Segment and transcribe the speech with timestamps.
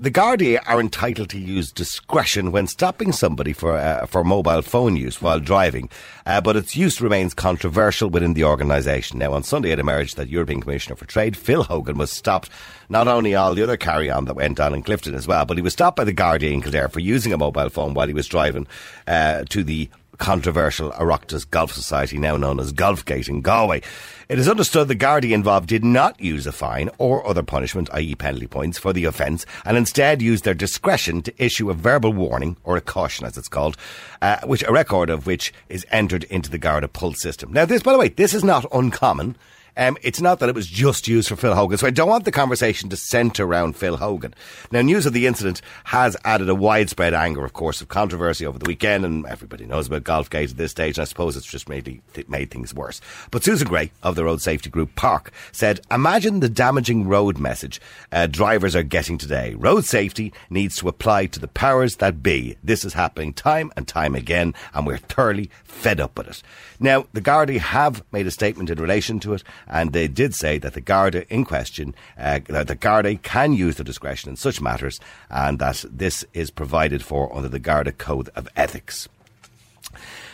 [0.00, 4.94] The Gardaí are entitled to use discretion when stopping somebody for uh, for mobile phone
[4.94, 5.90] use while driving,
[6.24, 9.18] uh, but its use remains controversial within the organisation.
[9.18, 12.48] Now, on Sunday, it emerged that European Commissioner for Trade Phil Hogan was stopped.
[12.88, 15.56] Not only all the other carry on that went on in Clifden as well, but
[15.56, 18.14] he was stopped by the Gardaí in Kildare for using a mobile phone while he
[18.14, 18.68] was driving
[19.08, 23.82] uh, to the controversial Oireachtas Golf Society, now known as Golfgate in Galway.
[24.28, 28.14] It is understood the Gardaí involved did not use a fine or other punishment, i.e.,
[28.14, 32.56] penalty points, for the offence, and instead used their discretion to issue a verbal warning,
[32.64, 33.76] or a caution as it's called,
[34.20, 37.52] uh, which a record of which is entered into the Garda Pulse system.
[37.52, 39.36] Now, this, by the way, this is not uncommon.
[39.78, 41.78] Um, it's not that it was just used for Phil Hogan.
[41.78, 44.34] So I don't want the conversation to centre around Phil Hogan.
[44.72, 48.58] Now, news of the incident has added a widespread anger, of course, of controversy over
[48.58, 51.68] the weekend, and everybody knows about Golfgate at this stage, and I suppose it's just
[51.68, 53.00] made, made things worse.
[53.30, 57.80] But Susan Gray of the road safety group PARC said, Imagine the damaging road message
[58.10, 59.54] uh, drivers are getting today.
[59.54, 62.56] Road safety needs to apply to the powers that be.
[62.64, 66.42] This is happening time and time again, and we're thoroughly fed up with it.
[66.80, 70.58] Now, the Gardaí have made a statement in relation to it, and they did say
[70.58, 74.60] that the Garda in question, uh, that the Garda can use their discretion in such
[74.60, 74.98] matters,
[75.30, 79.08] and that this is provided for under the Garda Code of Ethics.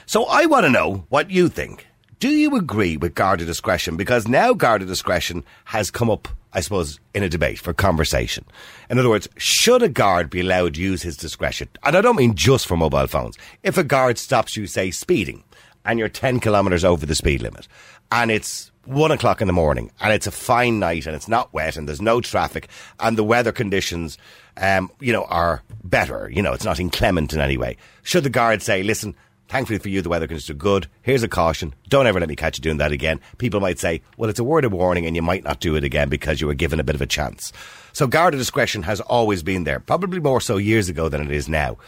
[0.07, 1.87] So I want to know what you think.
[2.21, 3.97] Do you agree with Garda discretion?
[3.97, 8.45] Because now Garda discretion has come up, I suppose, in a debate for conversation.
[8.89, 11.69] In other words, should a guard be allowed to use his discretion?
[11.83, 13.37] And I don't mean just for mobile phones.
[13.63, 15.43] If a guard stops you, say, speeding,
[15.85, 17.69] and you're 10 kilometres over the speed limit,
[18.11, 21.53] and it's one o'clock in the morning and it's a fine night and it's not
[21.53, 22.69] wet and there's no traffic
[23.01, 24.19] and the weather conditions,
[24.57, 26.31] um, you know, are better.
[26.31, 27.77] You know, it's not inclement in any way.
[28.03, 29.15] Should the guard say, listen,
[29.49, 30.87] thankfully for you, the weather conditions are good.
[31.03, 31.75] Here's a caution.
[31.89, 33.21] Don't ever let me catch you doing that again.
[33.39, 35.85] People might say, well, it's a word of warning and you might not do it
[35.85, 37.53] again because you were given a bit of a chance.
[37.93, 41.49] So guard discretion has always been there, probably more so years ago than it is
[41.49, 41.79] now.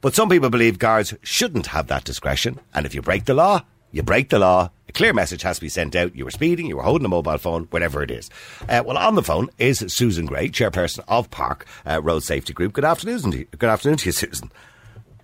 [0.00, 2.58] But some people believe guards shouldn't have that discretion.
[2.72, 3.62] And if you break the law,
[3.92, 4.70] you break the law.
[4.90, 6.16] A clear message has to be sent out.
[6.16, 8.28] You were speeding, you were holding a mobile phone, whatever it is.
[8.68, 12.72] Uh, well, on the phone is Susan Gray, chairperson of PARC uh, Road Safety Group.
[12.72, 13.44] Good afternoon, to you.
[13.56, 14.50] good afternoon to you, Susan.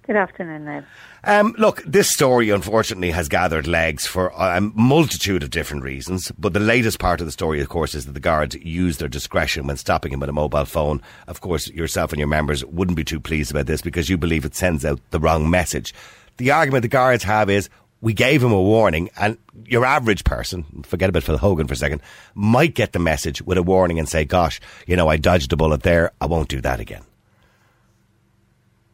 [0.06, 0.87] Good afternoon, Ned.
[1.25, 6.31] Um, look, this story unfortunately has gathered legs for a multitude of different reasons.
[6.38, 9.09] But the latest part of the story, of course, is that the guards used their
[9.09, 11.03] discretion when stopping him with a mobile phone.
[11.26, 14.44] Of course, yourself and your members wouldn't be too pleased about this because you believe
[14.44, 15.93] it sends out the wrong message.
[16.37, 17.69] The argument the guards have is
[18.00, 21.76] we gave him a warning, and your average person, forget about Phil Hogan for a
[21.76, 22.02] second,
[22.34, 25.56] might get the message with a warning and say, gosh, you know, I dodged a
[25.56, 27.02] bullet there, I won't do that again.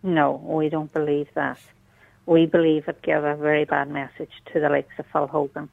[0.03, 1.59] No, we don't believe that.
[2.27, 5.69] We believe it gave a very bad message to the likes of Phil Hogan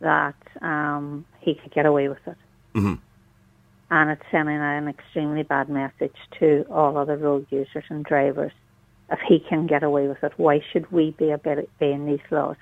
[0.00, 2.36] that um, he could get away with it.
[2.74, 2.94] Mm-hmm.
[3.90, 8.52] And it's sending an extremely bad message to all other road users and drivers
[9.10, 12.56] if he can get away with it, why should we be obeying these laws?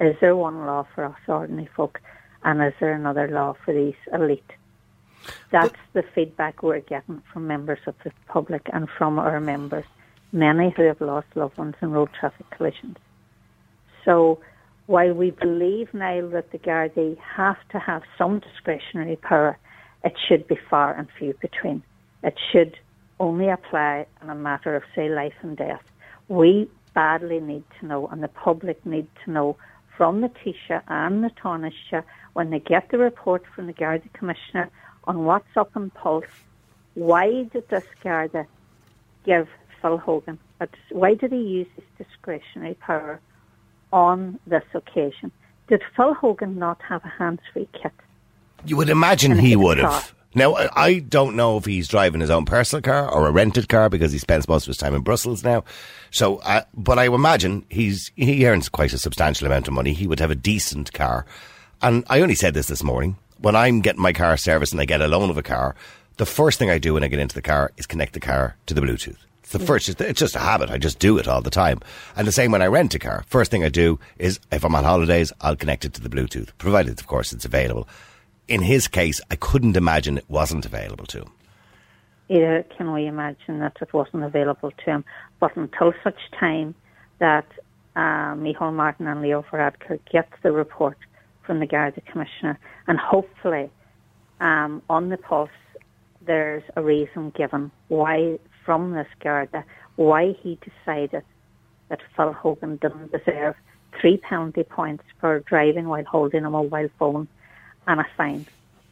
[0.00, 2.00] Is there one law for us ordinary folk,
[2.44, 4.52] and is there another law for these elite?
[5.50, 9.84] That's the feedback we're getting from members of the public and from our members,
[10.32, 12.96] many who have lost loved ones in road traffic collisions.
[14.04, 14.38] So,
[14.86, 19.58] while we believe now that the Gardaí have to have some discretionary power,
[20.04, 21.82] it should be far and few between.
[22.22, 22.78] It should
[23.20, 25.82] only apply in a matter of, say, life and death.
[26.28, 29.56] We badly need to know, and the public need to know
[29.96, 34.70] from the Taoiseach and the Taoiseach when they get the report from the Garda Commissioner
[35.04, 36.24] on what's up in Pulse,
[36.94, 38.46] why did this Garda
[39.24, 39.48] give
[39.80, 40.38] Phil Hogan,
[40.90, 43.20] why did he use his discretionary power
[43.92, 45.30] on this occasion?
[45.68, 47.92] Did Phil Hogan not have a hands-free kit?
[48.64, 50.14] You would imagine he would have.
[50.34, 53.88] Now, I don't know if he's driving his own personal car or a rented car
[53.88, 55.64] because he spends most of his time in Brussels now.
[56.10, 59.94] So, uh, but I imagine he's he earns quite a substantial amount of money.
[59.94, 61.24] He would have a decent car.
[61.80, 63.16] And I only said this this morning.
[63.40, 65.76] When I'm getting my car serviced and I get a loan of a car,
[66.18, 68.56] the first thing I do when I get into the car is connect the car
[68.66, 69.16] to the Bluetooth.
[69.44, 70.70] It's the first, it's just a habit.
[70.70, 71.80] I just do it all the time.
[72.16, 73.24] And the same when I rent a car.
[73.28, 76.50] First thing I do is if I'm on holidays, I'll connect it to the Bluetooth,
[76.58, 77.88] provided, of course, it's available
[78.48, 81.32] in his case, I couldn't imagine it wasn't available to him.
[82.30, 85.04] Either can we imagine that it wasn't available to him,
[85.40, 86.74] but until such time
[87.18, 87.46] that
[87.96, 90.98] uh, Micheál Martin and Leo Varadkar gets the report
[91.44, 93.70] from the Garda Commissioner, and hopefully
[94.40, 95.50] um, on the pulse
[96.26, 99.64] there's a reason given why from this Garda
[99.96, 101.22] why he decided
[101.88, 103.54] that Phil Hogan didn't deserve
[103.98, 107.26] three penalty points for driving while holding a mobile phone
[107.88, 108.46] and a fine.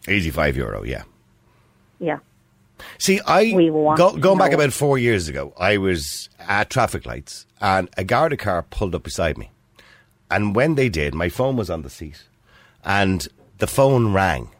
[0.08, 1.02] 85 euro, yeah.
[2.00, 2.19] Yeah.
[2.98, 7.88] See, I go, going back about four years ago, I was at traffic lights and
[7.96, 9.50] a Garda car pulled up beside me.
[10.31, 12.25] And when they did, my phone was on the seat
[12.84, 13.26] and
[13.58, 14.50] the phone rang.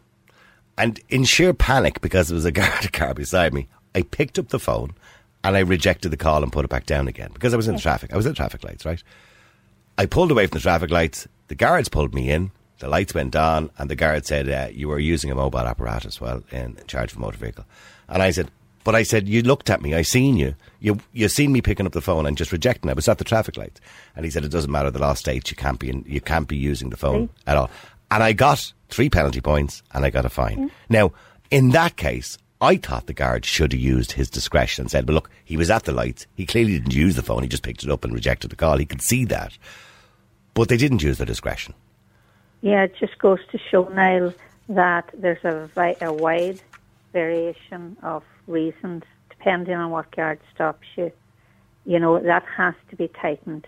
[0.77, 4.49] And in sheer panic, because there was a Garda car beside me, I picked up
[4.49, 4.93] the phone
[5.43, 7.75] and I rejected the call and put it back down again because I was in
[7.75, 8.13] the traffic.
[8.13, 9.01] I was the traffic lights, right?
[9.97, 11.27] I pulled away from the traffic lights.
[11.47, 12.51] The guards pulled me in.
[12.79, 16.21] The lights went on, and the guard said, uh, "You were using a mobile apparatus
[16.21, 17.65] while in charge of a motor vehicle."
[18.07, 18.51] And I said,
[18.83, 19.95] "But I said you looked at me.
[19.95, 20.55] I seen you.
[20.79, 22.89] You you seen me picking up the phone and just rejecting.
[22.89, 22.91] it.
[22.91, 23.81] I was at the traffic lights."
[24.15, 24.91] And he said, "It doesn't matter.
[24.91, 27.69] The law states you can't be in, you can't be using the phone at all."
[28.11, 30.71] And I got three penalty points, and I got a fine.
[30.89, 31.11] Now,
[31.49, 32.37] in that case.
[32.59, 35.69] I thought the guard should have used his discretion and said, well, look, he was
[35.69, 36.25] at the lights.
[36.33, 37.43] He clearly didn't use the phone.
[37.43, 38.79] He just picked it up and rejected the call.
[38.79, 39.55] He could see that.
[40.55, 41.75] But they didn't use their discretion.
[42.61, 44.33] Yeah, it just goes to show, Niall,
[44.69, 46.59] that there's a, vi- a wide
[47.13, 51.11] variation of reasons depending on what guard stops you.
[51.85, 53.67] You know, that has to be tightened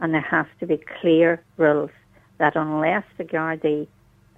[0.00, 1.90] and there has to be clear rules
[2.38, 3.86] that unless the Gardaí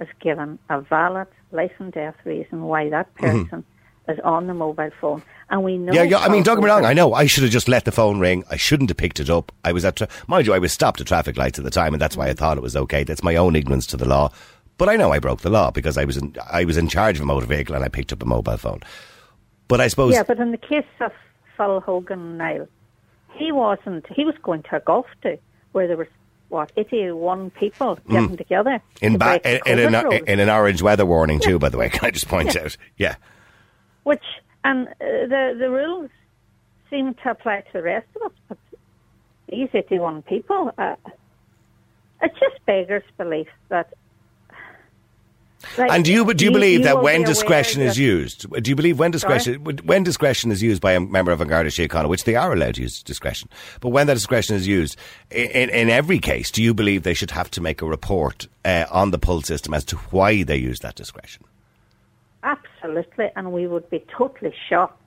[0.01, 3.45] is given a valid life and death reason why that mm-hmm.
[3.45, 3.65] person
[4.09, 5.93] is on the mobile phone, and we know...
[5.93, 6.19] Yeah, yeah.
[6.19, 6.85] I mean, don't get me wrong.
[6.85, 8.45] I know I should have just let the phone ring.
[8.51, 9.53] I shouldn't have picked it up.
[9.65, 11.93] I was at, tra- mind you, I was stopped at traffic lights at the time,
[11.95, 13.05] and that's why I thought it was okay.
[13.05, 14.31] That's my own ignorance to the law.
[14.79, 17.17] But I know I broke the law because I was in, I was in charge
[17.17, 18.81] of a motor vehicle and I picked up a mobile phone.
[19.69, 21.13] But I suppose Yeah, but in the case of
[21.57, 22.69] Phil Hogan Niall,
[23.35, 24.07] he wasn't.
[24.15, 25.39] He was going to a golf do
[25.73, 26.07] where there was
[26.49, 29.03] what eighty-one people getting together Mm.
[29.03, 31.59] in, to ba- in, in, an, in an orange weather warning too.
[31.59, 32.77] By the way, can I just point out?
[32.97, 33.17] Yeah.
[34.07, 34.23] Which
[34.63, 36.11] and uh, the the rules
[36.91, 38.59] seem to apply to the rest of us, but
[39.51, 40.95] these eighty-one people, uh,
[42.23, 43.93] it just beggars belief that.
[45.77, 48.71] like, And do you do you believe that when be discretion is that- used, do
[48.71, 52.09] you believe when discretion when discretion is used by a member of a Garda Síochána,
[52.09, 53.49] which they are allowed to use discretion,
[53.81, 54.97] but when that discretion is used
[55.33, 58.85] in, in every case, do you believe they should have to make a report uh,
[58.93, 61.43] on the pulse system as to why they use that discretion?
[62.45, 62.76] Absolutely,
[63.37, 65.01] and we would be totally shocked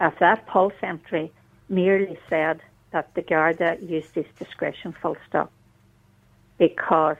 [0.00, 1.32] if that pulse entry
[1.68, 2.60] merely said
[2.90, 5.50] that the Garda used his discretion full stop.
[6.58, 7.16] Because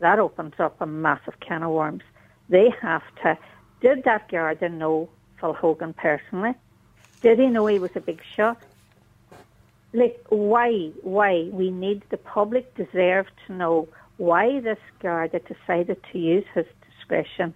[0.00, 2.02] that opens up a massive can of worms.
[2.48, 3.38] They have to.
[3.80, 5.08] Did that Garda know
[5.40, 6.54] Phil Hogan personally?
[7.20, 8.60] Did he know he was a big shot?
[9.92, 10.90] Like, why?
[11.02, 11.48] Why?
[11.52, 17.54] We need the public deserve to know why this Garda decided to use his discretion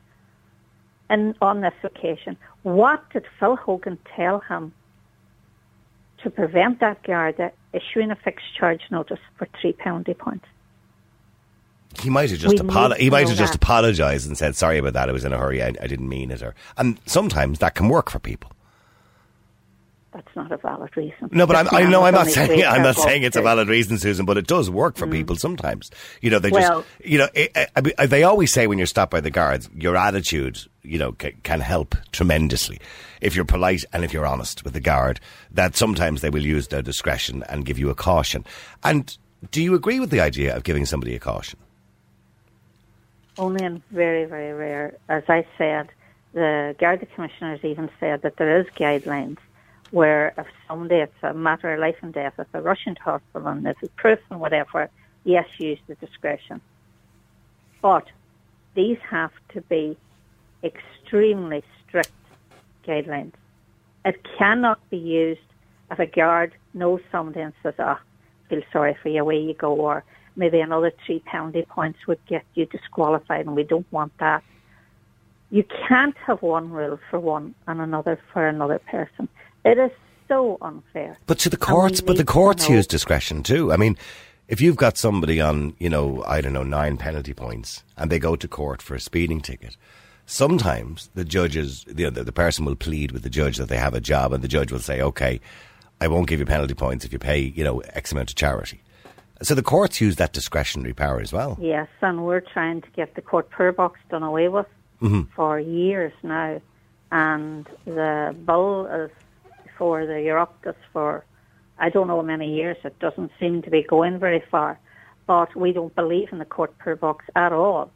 [1.09, 2.37] and on this occasion.
[2.63, 4.73] What did Phil Hogan tell him
[6.23, 10.47] to prevent that Garda issuing a fixed charge notice for three penalty points?
[12.01, 14.93] He might have just We apolo- he might have just apologized and said sorry about
[14.95, 15.09] that.
[15.09, 15.63] I was in a hurry.
[15.63, 16.43] I, I didn't mean it.
[16.43, 18.53] Or and sometimes that can work for people.
[20.17, 21.29] That's not a valid reason.
[21.31, 23.37] No, but I'm, I know I'm not on his way saying I'm not saying it's
[23.37, 25.13] a valid reason, Susan, but it does work for mm.
[25.13, 25.91] people sometimes.
[26.23, 28.87] You know, they just Well- you know it, I mean, they always say when you're
[28.87, 32.81] stopped by the guards, your attitude you know ca- can help tremendously
[33.21, 35.21] if you're polite and if you're honest with the guard.
[35.51, 38.47] That sometimes they will use their discretion and give you a caution.
[38.83, 39.15] And
[39.51, 41.59] do you agree with the idea of giving somebody a caution?
[43.37, 44.97] Only in very, very rare.
[45.11, 45.91] As I said,
[46.33, 49.37] the Garda commissioners even said that there is guidelines
[49.91, 53.49] where if somebody, it's a matter of life and death, if they're rushing to hospital
[53.49, 54.91] and there's proof and whatever,
[55.25, 56.61] yes, use the discretion.
[57.83, 58.07] But
[58.75, 59.97] these have to be
[60.63, 62.11] extremely strict
[62.87, 63.33] guidelines.
[64.05, 65.41] It cannot be used
[65.91, 68.01] if a guard knows somebody and says, ah,
[68.49, 70.05] feel sorry for you, away you go, or
[70.37, 74.43] maybe another three penalty points would get you disqualified, and we don't want that.
[75.51, 79.29] You can't have one rule for one and another for another person.
[79.65, 79.91] It is
[80.29, 81.19] so unfair.
[81.27, 83.73] But to the courts, but the courts use discretion too.
[83.73, 83.97] I mean,
[84.49, 88.19] if you've got somebody on, you know, I don't know, nine penalty points, and they
[88.19, 89.77] go to court for a speeding ticket,
[90.25, 93.79] sometimes the judges, you know, the, the person will plead with the judge that they
[93.79, 95.41] have a job, and the judge will say, "Okay,
[96.01, 98.83] I won't give you penalty points if you pay, you know, X amount of charity."
[99.43, 101.59] So the courts use that discretionary power as well.
[101.61, 104.67] Yes, and we're trying to get the court poor box done away with
[105.35, 106.61] for years now.
[107.13, 109.11] And the bill is
[109.79, 111.25] for the Oireachtas for,
[111.79, 112.77] I don't know how many years.
[112.85, 114.79] It doesn't seem to be going very far.
[115.27, 117.91] But we don't believe in the court poor box at all.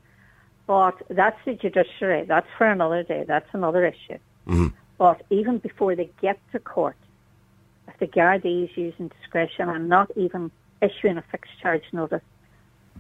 [0.67, 2.25] But that's the judiciary.
[2.27, 3.25] That's for another day.
[3.27, 4.19] That's another issue.
[4.47, 4.69] Mm-hmm.
[4.99, 6.97] But even before they get to court,
[7.89, 12.23] if the Gardaí is using discretion and not even issuing a fixed charge notice,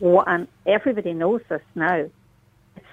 [0.00, 2.08] and everybody knows this now,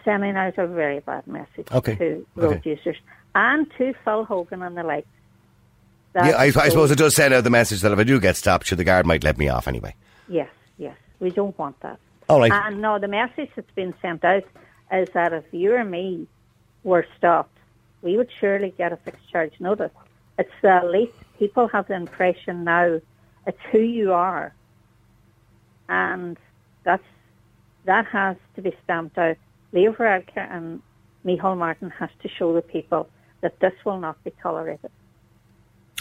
[0.07, 1.95] sending out a very bad message Okay.
[1.95, 2.69] to road Okay.
[2.71, 2.95] users
[3.35, 5.05] and to Phil Hogan and the like.
[6.15, 8.37] Yeah, I, I suppose it does send out the message that if I do get
[8.37, 9.93] stopped, sure, the guard might let me off anyway.
[10.29, 10.95] Yes, yes.
[11.19, 11.99] We don't want that.
[12.29, 12.51] All right.
[12.51, 14.43] And no, the message that's been sent out
[14.91, 16.25] is that if you or me
[16.83, 17.57] were stopped,
[18.01, 19.91] we would surely get a fixed charge notice.
[20.39, 21.13] It's the elite.
[21.37, 22.99] People have the impression now
[23.45, 24.53] it's who you are.
[25.89, 26.37] And
[26.83, 27.03] that's
[27.85, 29.37] that has to be stamped out.
[29.71, 30.81] Leo Varadkar and
[31.25, 33.09] Micheál Martin has to show the people
[33.41, 34.91] that this will not be tolerated.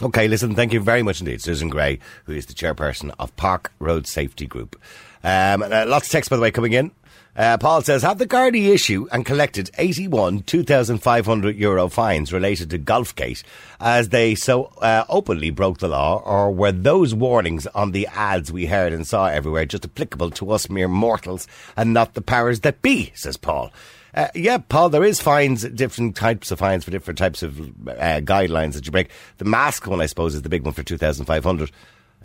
[0.03, 3.73] Okay, listen, thank you very much indeed, Susan Gray, who is the chairperson of PARC
[3.79, 4.77] Road Safety Group.
[5.25, 6.91] Um, uh, lots of text, by the way, coming in.
[7.37, 12.79] Uh, Paul says, have the Gardaí issue and collected 81 2,500 euro fines related to
[12.79, 13.43] Golfgate
[13.79, 18.51] as they so uh, openly broke the law, or were those warnings on the ads
[18.51, 22.61] we heard and saw everywhere just applicable to us mere mortals and not the powers
[22.61, 23.71] that be, says Paul.
[24.15, 28.21] Uh, yeah, Paul, there is fines, different types of fines for different types of uh,
[28.23, 29.11] guidelines that you break.
[29.37, 31.71] The mask one, I suppose, is the big one for 2,500.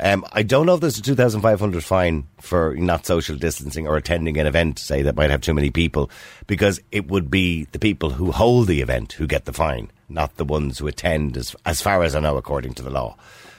[0.03, 4.37] Um, I don't know if there's a 2,500 fine for not social distancing or attending
[4.39, 6.09] an event, say, that might have too many people,
[6.47, 10.37] because it would be the people who hold the event who get the fine, not
[10.37, 13.15] the ones who attend, as, as far as I know, according to the law.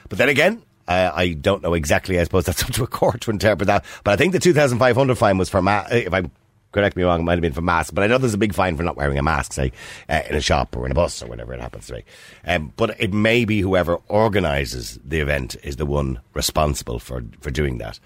[0.09, 2.19] But then again, uh, I don't know exactly.
[2.19, 3.85] I suppose that's up to a court to interpret that.
[4.03, 6.33] But I think the 2,500 fine was for, ma- if I'm
[6.73, 8.55] correct me wrong, it might have been for masks, but I know there's a big
[8.55, 9.73] fine for not wearing a mask, say,
[10.09, 12.05] uh, in a shop or in a bus or whatever it happens to be.
[12.45, 17.51] Um, but it may be whoever organises the event is the one responsible for, for
[17.51, 18.01] doing that.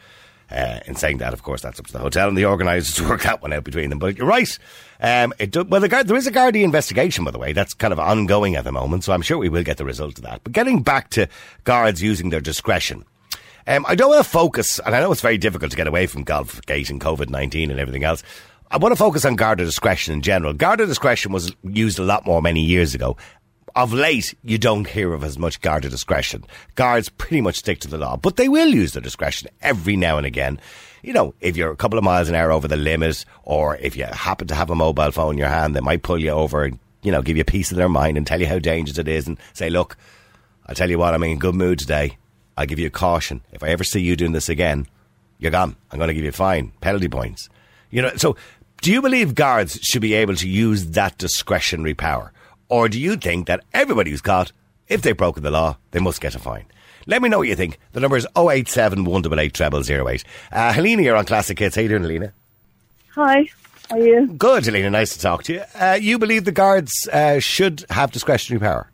[0.48, 3.08] Uh, in saying that, of course, that's up to the hotel and the organisers to
[3.08, 3.98] work that one out between them.
[3.98, 4.58] But you're right.
[5.00, 7.98] Um, do, well, the there is a Gardaí investigation, by the way, that's kind of
[7.98, 10.44] ongoing at the moment, so I'm sure we will get the result of that.
[10.44, 11.28] But getting back to
[11.64, 13.04] guards using their discretion.
[13.68, 16.06] Um, I don't want to focus, and I know it's very difficult to get away
[16.06, 18.22] from Golfgate and COVID 19 and everything else.
[18.68, 20.52] I want to focus on Garda discretion in general.
[20.52, 23.16] Garda discretion was used a lot more many years ago.
[23.76, 26.44] Of late, you don't hear of as much Garda discretion.
[26.74, 30.16] Guards pretty much stick to the law, but they will use their discretion every now
[30.16, 30.58] and again.
[31.02, 33.96] You know, if you're a couple of miles an hour over the limit, or if
[33.96, 36.64] you happen to have a mobile phone in your hand, they might pull you over
[36.64, 38.98] and, you know, give you a piece of their mind and tell you how dangerous
[38.98, 39.96] it is and say, look,
[40.66, 42.16] I'll tell you what, I'm in a good mood today.
[42.56, 43.42] I'll give you a caution.
[43.52, 44.88] If I ever see you doing this again,
[45.38, 45.76] you're gone.
[45.92, 47.48] I'm going to give you a fine, penalty points.
[47.90, 48.36] You know, so
[48.82, 52.32] do you believe guards should be able to use that discretionary power?
[52.68, 54.52] Or do you think that everybody who's caught,
[54.88, 56.66] if they've broken the law, they must get a fine?
[57.06, 57.78] Let me know what you think.
[57.92, 60.24] The number is 087 188 0008.
[60.50, 61.76] Uh, Helena, you're on Classic Hits.
[61.76, 62.32] How you doing, Helena?
[63.14, 63.48] Hi,
[63.88, 64.26] how are you?
[64.26, 64.90] Good, Helena.
[64.90, 65.62] Nice to talk to you.
[65.74, 68.90] Uh, you believe the guards uh, should have discretionary power?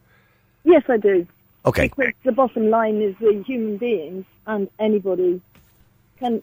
[0.65, 1.27] Yes, I do.
[1.65, 1.91] Okay.
[1.97, 5.41] Because the bottom line is we're human beings, and anybody
[6.19, 6.43] can,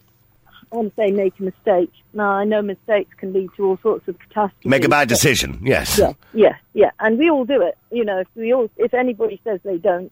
[0.72, 1.92] want to say, make a mistake.
[2.14, 4.70] Now, I know mistakes can lead to all sorts of catastrophes.
[4.70, 5.98] Make a bad decision, yes.
[5.98, 7.78] Yeah, yeah, yeah, and we all do it.
[7.92, 10.12] You know, if we all, if anybody says they don't,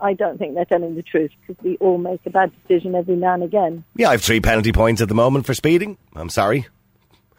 [0.00, 3.16] I don't think they're telling the truth because we all make a bad decision every
[3.16, 3.84] now and again.
[3.96, 5.98] Yeah, I have three penalty points at the moment for speeding.
[6.14, 6.66] I'm sorry.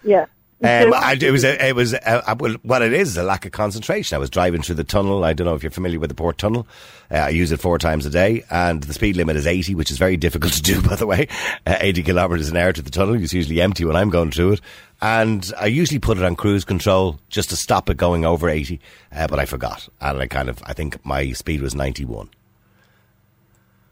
[0.03, 0.25] Yeah.
[0.63, 3.23] Um, I, it was a, it was a, a, well, what it is is a
[3.23, 4.15] lack of concentration.
[4.15, 5.23] I was driving through the tunnel.
[5.23, 6.67] I don't know if you're familiar with the port tunnel.
[7.09, 9.91] Uh, I use it four times a day, and the speed limit is 80, which
[9.91, 11.27] is very difficult to do, by the way.
[11.65, 13.15] Uh, 80 kilometres an hour to the tunnel.
[13.15, 14.61] It's usually empty when I'm going through it,
[15.01, 18.79] and I usually put it on cruise control just to stop it going over 80.
[19.11, 22.29] Uh, but I forgot, and I kind of I think my speed was 91.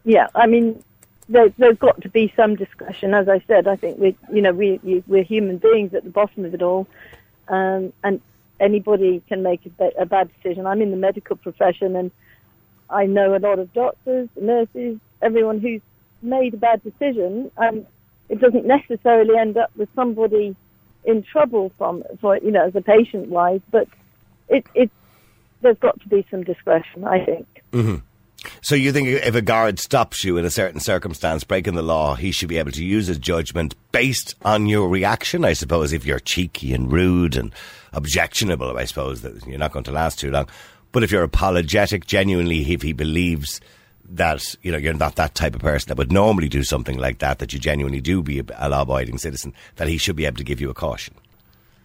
[0.04, 0.82] Yeah, I mean,
[1.30, 3.14] there, there's got to be some discretion.
[3.14, 6.44] As I said, I think we, you know, we we're human beings at the bottom
[6.44, 6.86] of it all,
[7.48, 8.20] um, and
[8.58, 10.66] anybody can make a, a bad decision.
[10.66, 12.10] I'm in the medical profession, and
[12.90, 15.80] I know a lot of doctors, nurses, everyone who's
[16.20, 17.50] made a bad decision.
[17.56, 17.86] Um,
[18.28, 20.56] it doesn't necessarily end up with somebody
[21.04, 23.88] in trouble from, for you know, as a patient wise, but
[24.48, 24.90] it it
[25.62, 27.04] there's got to be some discretion.
[27.04, 27.46] I think.
[28.62, 32.14] So you think if a guard stops you in a certain circumstance, breaking the law,
[32.14, 35.44] he should be able to use his judgment based on your reaction?
[35.44, 37.52] I suppose if you're cheeky and rude and
[37.92, 40.48] objectionable, I suppose that you're not going to last too long.
[40.92, 43.60] But if you're apologetic, genuinely, if he believes
[44.12, 47.18] that you know you're not that type of person that would normally do something like
[47.18, 50.44] that, that you genuinely do be a, law-abiding citizen, that he should be able to
[50.44, 51.14] give you a caution.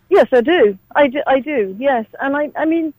[0.10, 0.78] Yes, I do.
[0.96, 1.22] I do.
[1.28, 1.76] I do.
[1.80, 2.52] Yes, and I.
[2.56, 2.94] I mean,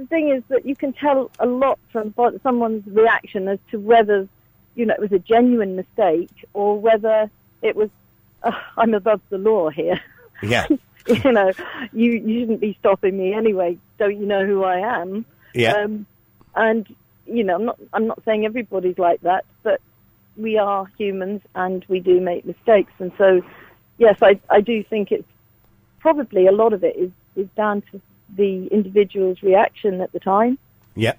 [0.00, 4.28] the thing is that you can tell a lot from someone's reaction as to whether,
[4.74, 7.30] you know, it was a genuine mistake or whether
[7.62, 7.90] it was.
[8.42, 10.00] Uh, I'm above the law here.
[10.42, 10.66] Yeah,
[11.06, 11.52] you know,
[11.92, 13.78] you you shouldn't be stopping me anyway.
[13.98, 15.26] Don't you know who I am?
[15.54, 15.72] yeah.
[15.72, 16.06] Um,
[16.54, 16.86] and
[17.26, 19.80] you know, I'm not, I'm not saying everybody's like that, but
[20.36, 22.92] we are humans and we do make mistakes.
[22.98, 23.42] And so,
[23.98, 25.28] yes, I, I do think it's
[26.00, 28.00] probably a lot of it is, is down to
[28.36, 30.58] the individual's reaction at the time.
[30.94, 31.14] Yeah.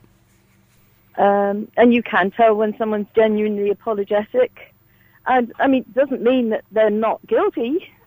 [1.18, 4.74] Um, and you can tell when someone's genuinely apologetic.
[5.28, 7.90] And I mean, it doesn't mean that they're not guilty.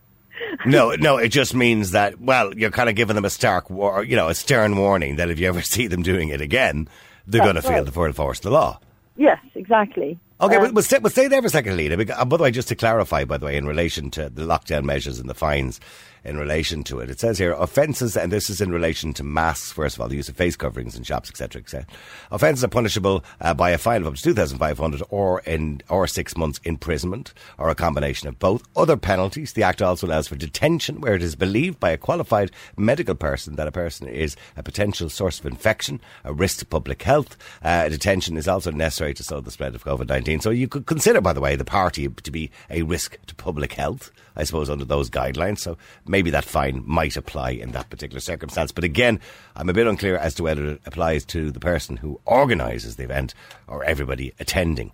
[0.66, 4.02] No, no, it just means that, well, you're kind of giving them a stark, war,
[4.02, 6.88] you know, a stern warning that if you ever see them doing it again,
[7.24, 8.80] they're going to That's feel the full force of the law.
[9.16, 10.18] Yes, exactly.
[10.40, 11.96] Okay, Um, but, stay, but stay there for a second, Lena.
[11.96, 14.42] Because, uh, by the way, just to clarify, by the way, in relation to the
[14.42, 15.78] lockdown measures and the fines
[16.24, 19.72] in relation to it, it says here offences, and this is in relation to masks,
[19.72, 21.86] first of all, the use of face coverings in shops, etc., etc.
[22.30, 26.36] Offences are punishable uh, by a fine of up to 2500 or in or six
[26.36, 28.62] months imprisonment, or a combination of both.
[28.76, 32.50] Other penalties, the Act also allows for detention where it is believed by a qualified
[32.76, 37.02] medical person that a person is a potential source of infection, a risk to public
[37.02, 37.36] health.
[37.62, 40.40] Uh, detention is also necessary to slow the spread of COVID 19.
[40.40, 43.74] So you could consider, by the way, the party to be a risk to public
[43.74, 45.58] health, I suppose, under those guidelines.
[45.58, 45.76] So
[46.14, 48.70] maybe that fine might apply in that particular circumstance.
[48.70, 49.18] But again,
[49.56, 53.02] I'm a bit unclear as to whether it applies to the person who organises the
[53.02, 53.34] event
[53.66, 54.92] or everybody attending.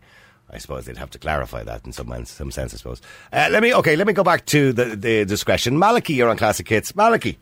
[0.48, 3.02] I suppose they'd have to clarify that in some, some sense, I suppose.
[3.34, 5.78] Uh, let me, okay, let me go back to the, the discretion.
[5.78, 6.96] Malachy, you're on Classic Hits.
[6.96, 7.36] Malachy.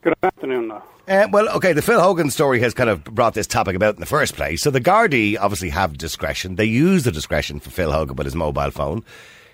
[0.00, 0.82] Good afternoon, though.
[1.06, 4.00] Uh, well, okay, the Phil Hogan story has kind of brought this topic about in
[4.00, 4.62] the first place.
[4.62, 6.56] So the Gardaí obviously have discretion.
[6.56, 9.04] They use the discretion for Phil Hogan with his mobile phone.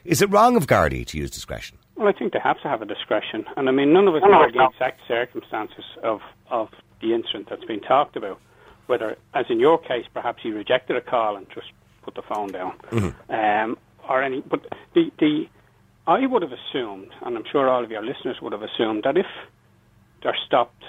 [0.04, 1.78] Is it wrong of Gardaí to use discretion?
[2.00, 4.23] Well, I think they have to have a discretion, and I mean, none of us
[4.23, 6.71] know the exact circumstances of of
[7.02, 8.40] the incident that's been talked about.
[8.87, 11.66] Whether, as in your case, perhaps he rejected a call and just
[12.00, 12.73] put the phone down,
[13.28, 13.76] um,
[14.09, 14.40] or any.
[14.40, 15.47] But the the
[16.07, 19.19] I would have assumed, and I'm sure all of your listeners would have assumed, that
[19.19, 19.26] if
[20.23, 20.83] they're stopped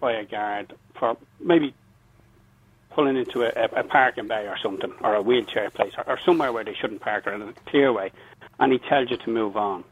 [0.00, 1.72] by a guard for maybe
[2.90, 6.18] pulling into a, a, a parking bay or something, or a wheelchair place, or, or
[6.26, 8.12] somewhere where they shouldn't park, or in a clear way,
[8.58, 9.84] and he tells you to move on.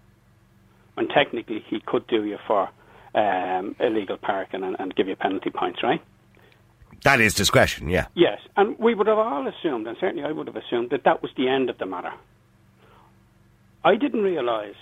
[0.95, 2.69] When technically he could do you for
[3.15, 6.03] um, illegal parking and, and give you penalty points, right?
[7.05, 8.07] That is discretion, yeah.
[8.15, 11.23] Yes, and we would have all assumed, and certainly I would have assumed, that that
[11.23, 12.13] was the end of the matter.
[13.85, 14.77] I didn't realise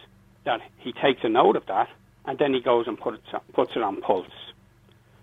[0.44, 1.88] that he takes a note of that
[2.24, 4.26] and then he goes and puts it, puts it on pulse.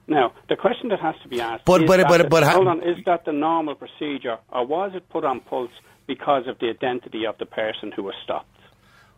[0.08, 2.44] Now, the question that has to be asked But- is but- that but- the- but
[2.44, 5.72] hold on, is that the normal procedure or was it put on pulse
[6.08, 8.50] because of the identity of the person who was stopped?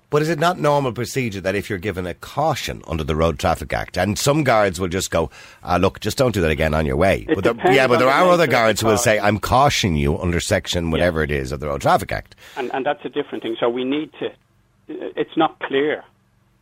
[0.09, 3.39] But is it not normal procedure that if you're given a caution under the Road
[3.39, 5.29] Traffic Act, and some guards will just go,
[5.63, 7.25] ah, look, just don't do that again on your way.
[7.27, 9.19] It but there, yeah, but there are other guards who will say.
[9.19, 12.35] I'm cautioning you under section whatever it is of the Road Traffic Act.
[12.55, 13.57] and and that's a different thing.
[13.59, 14.31] So we need to.
[14.87, 16.05] It's not clear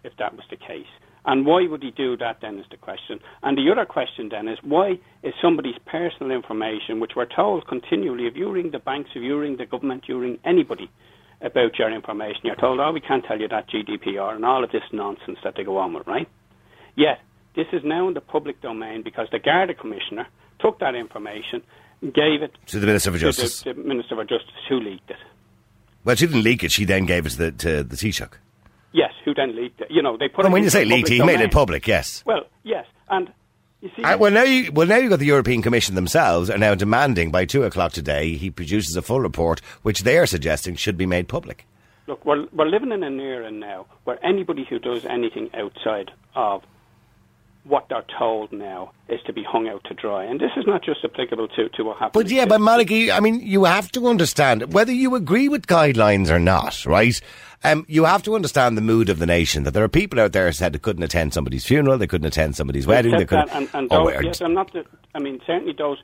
[0.04, 0.88] if that was the case,
[1.26, 2.42] and why would he do that?
[2.42, 3.20] Then is the question.
[3.44, 8.28] And the other question then is why is somebody's personal information, which we're told continually,
[8.28, 10.90] if you ring the banks, if you ring the government, you ring anybody
[11.42, 14.72] about your information, you're told, oh, we can't tell you that GDPR and all of
[14.72, 16.28] this nonsense that they go on with, right?
[16.96, 17.20] Yet
[17.56, 20.28] this is now in the public domain because the Garda Commissioner
[20.60, 21.62] took that information,
[22.02, 23.62] gave it To the Minister for Justice.
[23.62, 25.18] the, the Minister for Justice, who leaked it.
[26.04, 26.72] Well, she didn't leak it.
[26.72, 28.38] She then gave it to the, to the Taoiseach.
[28.96, 29.88] Yes, who then leaked it?
[29.92, 32.24] You know, they put it when you say leaked, he made it public, yes.
[32.26, 33.30] Well, yes, and
[33.82, 36.58] you see, Uh, well, now you well now you've got the European Commission themselves are
[36.58, 40.76] now demanding by two o'clock today he produces a full report, which they are suggesting
[40.78, 41.66] should be made public.
[42.08, 46.64] look, we're we're living in an era now where anybody who does anything outside of
[47.66, 50.84] what they're told now is to be hung out to dry, and this is not
[50.84, 52.14] just applicable to, to what happened.
[52.14, 56.30] But yeah, but Malachy, I mean, you have to understand whether you agree with guidelines
[56.30, 57.20] or not, right?
[57.64, 59.64] Um, you have to understand the mood of the nation.
[59.64, 62.28] That there are people out there who said they couldn't attend somebody's funeral, they couldn't
[62.28, 63.50] attend somebody's wedding, they couldn't.
[63.50, 64.72] and, and oh, those, or- yes, I'm not.
[64.72, 65.98] The, I mean, certainly those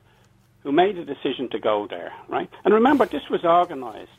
[0.64, 2.50] who made the decision to go there, right?
[2.64, 4.10] And remember, this was organised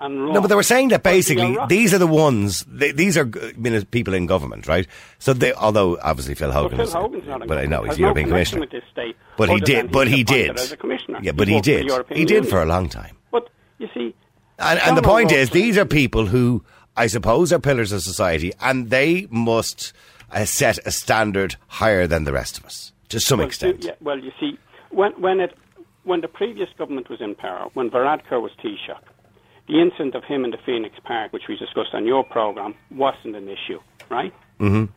[0.00, 0.32] and run.
[0.34, 2.64] No, but they were saying that basically these are the ones.
[2.68, 4.86] They, these are uh, min- people in government, right?
[5.18, 7.96] So they, although obviously Phil Well, Hogan, Phil is- Hogan's not but I know he's
[7.96, 8.60] the no European Commissioner.
[8.60, 9.90] with this state But he did.
[9.90, 10.58] But he did.
[10.58, 11.18] as a commissioner.
[11.22, 11.90] Yeah, but he did.
[12.10, 12.44] He did Union.
[12.44, 13.16] for a long time.
[13.30, 14.14] But you see,
[14.58, 16.64] And, and the point is, these are people who,
[16.96, 19.92] I suppose, are pillars of society, and they must
[20.32, 23.84] uh, set a standard higher than the rest of us, to some well, extent.
[23.84, 24.58] Yeah, well, you see,
[24.90, 25.56] when when it
[26.04, 28.98] when the previous government was in power, when Varadkar was Taoiseach,
[29.68, 33.36] the incident of him in the Phoenix Park, which we discussed on your program, wasn't
[33.36, 34.32] an issue, right?
[34.60, 34.88] Mhm.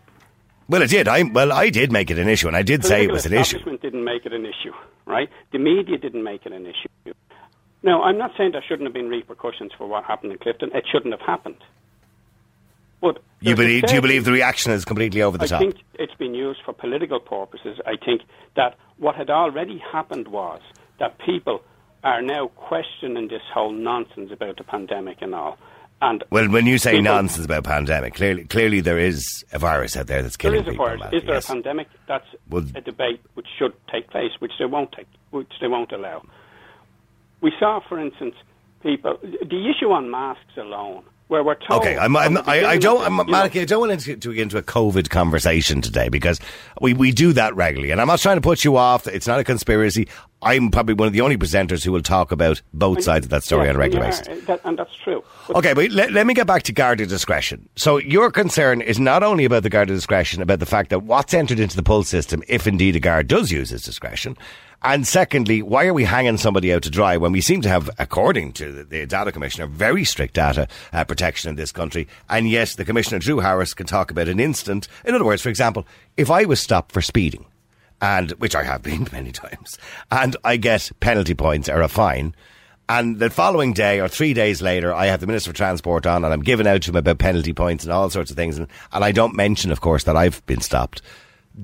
[0.69, 1.07] Well, it did.
[1.07, 3.33] I well, I did make it an issue, and I did say it was an
[3.33, 3.57] issue.
[3.57, 4.73] establishment didn't make it an issue,
[5.05, 5.29] right?
[5.51, 7.13] The media didn't make it an issue.
[7.83, 10.73] Now, I'm not saying there shouldn't have been repercussions for what happened in Clifden.
[10.75, 11.57] It shouldn't have happened.
[13.01, 13.83] But You believe?
[13.87, 15.61] Do you believe the reaction is completely over the I top?
[15.61, 17.79] I think it's been used for political purposes.
[17.85, 18.21] I think
[18.55, 20.61] that what had already happened was
[20.99, 21.63] that people
[22.03, 25.57] are now questioning this whole nonsense about the pandemic and all.
[26.01, 29.95] And Well, when you say people- nonsense about pandemic, clearly, clearly there is a virus
[29.95, 30.85] out there that's there killing is a people.
[30.87, 31.13] virus.
[31.13, 31.47] Is there yes.
[31.49, 31.87] a pandemic?
[32.07, 35.91] That's Well- a debate which should take place, which they won't take, which they won't
[35.91, 36.23] allow.
[37.41, 38.35] We saw, for instance,
[38.81, 39.17] people.
[39.21, 41.81] The issue on masks alone, where we're told.
[41.81, 44.61] Okay, I'm, I'm, I, I don't, I'm, Malachy, I don't want to, get into a
[44.61, 46.41] COVID conversation today because
[46.81, 47.91] we, we do that regularly.
[47.91, 49.07] And I'm not trying to put you off.
[49.07, 50.09] It's not a conspiracy.
[50.41, 53.43] I'm probably one of the only presenters who will talk about both sides of that
[53.45, 54.27] story on a regular basis.
[54.45, 55.23] that- and that's true.
[55.47, 57.69] But Okay, but let, let me get back to Garda discretion.
[57.77, 61.33] So your concern is not only about the Garda discretion, about the fact that what's
[61.33, 64.35] entered into the pulse system, if indeed a guard does use his discretion,
[64.83, 67.89] and secondly, why are we hanging somebody out to dry when we seem to have,
[67.99, 72.75] according to the, data commissioner, very strict data uh, protection in this country, and yes,
[72.75, 74.87] the commissioner Drew Harris can talk about an instant.
[75.05, 75.85] In other words, for example,
[76.17, 77.45] if I was stopped for speeding,
[78.01, 79.77] and which I have been many times,
[80.09, 82.35] and I get penalty points or a fine.
[82.89, 86.25] And the following day or three days later, I have the Minister for Transport on
[86.25, 88.57] and I'm giving out to him about penalty points and all sorts of things.
[88.57, 91.01] And, and I don't mention, of course, that I've been stopped.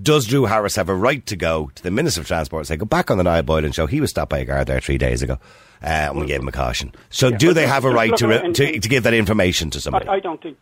[0.01, 2.75] Does Drew Harris have a right to go to the Minister of Transport and say,
[2.75, 3.87] go back on the Niall Boylan show?
[3.87, 5.39] He was stopped by a guard there three days ago.
[5.81, 6.91] Uh, and we gave him a caution.
[7.09, 10.07] So do they have a right to, re- to, to give that information to somebody?
[10.07, 10.57] I, I don't think.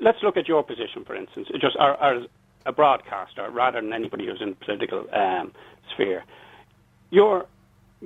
[0.00, 2.22] Let's look at your position, for instance, just as
[2.66, 5.52] a broadcaster, rather than anybody who's in the political um,
[5.92, 6.24] sphere.
[7.10, 7.46] Your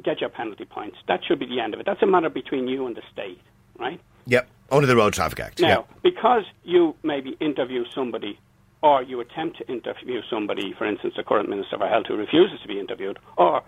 [0.00, 0.96] get your penalty points.
[1.08, 1.86] That should be the end of it.
[1.86, 3.40] That's a matter between you and the state,
[3.78, 4.00] right?
[4.26, 4.48] yep.
[4.70, 5.60] Under the Road Traffic Act.
[5.60, 5.88] Now, yep.
[6.02, 8.38] because you maybe interview somebody
[8.82, 12.60] or you attempt to interview somebody, for instance, the current Minister for Health who refuses
[12.62, 13.62] to be interviewed, or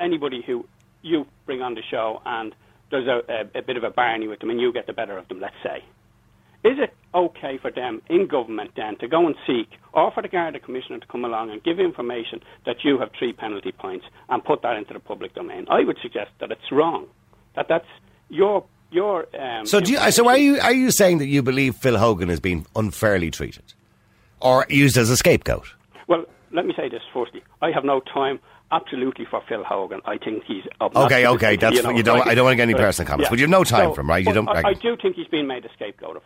[0.00, 0.66] anybody who
[1.02, 2.54] you bring on the show and
[2.90, 5.18] there's a, a, a bit of a barney with them and you get the better
[5.18, 5.84] of them, let's say.
[6.64, 10.28] Is it okay for them in government then to go and seek, or for the
[10.28, 14.44] Garda Commissioner to come along and give information that you have three penalty points and
[14.44, 15.66] put that into the public domain?
[15.70, 17.06] I would suggest that it's wrong.
[17.54, 17.86] That that's
[18.28, 19.28] your your.
[19.38, 22.28] Um, So do you, so are you are you saying that you believe Phil Hogan
[22.28, 23.74] is being unfairly treated,
[24.40, 25.66] or used as a scapegoat?
[26.06, 27.42] Well, let me say this firstly.
[27.62, 28.40] I have no time
[28.72, 30.00] absolutely for Phil Hogan.
[30.04, 32.18] I think he's Okay, okay, that's you, know, you don't.
[32.18, 33.90] like- I don't want to get any but- personal comments, but you have no time
[33.90, 34.24] So, for him, right?
[34.26, 34.48] You don't.
[34.48, 36.22] I, I do think he's been made a scapegoat of,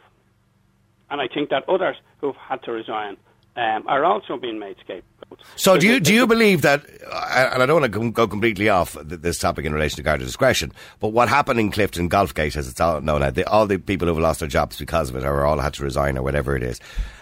[1.10, 3.16] and I think that others who've had to resign
[3.54, 5.42] um, are also being made scapegoats.
[5.56, 6.84] So do you do you believe that?
[7.10, 10.24] uh, And I don't want to go completely off this topic in relation to Garda
[10.24, 14.08] discretion, but what happened in Clifden Golfgate, as it's all known now, all the people
[14.08, 16.62] who've lost their jobs because of it, or all had to resign, or whatever it
[16.62, 16.80] is.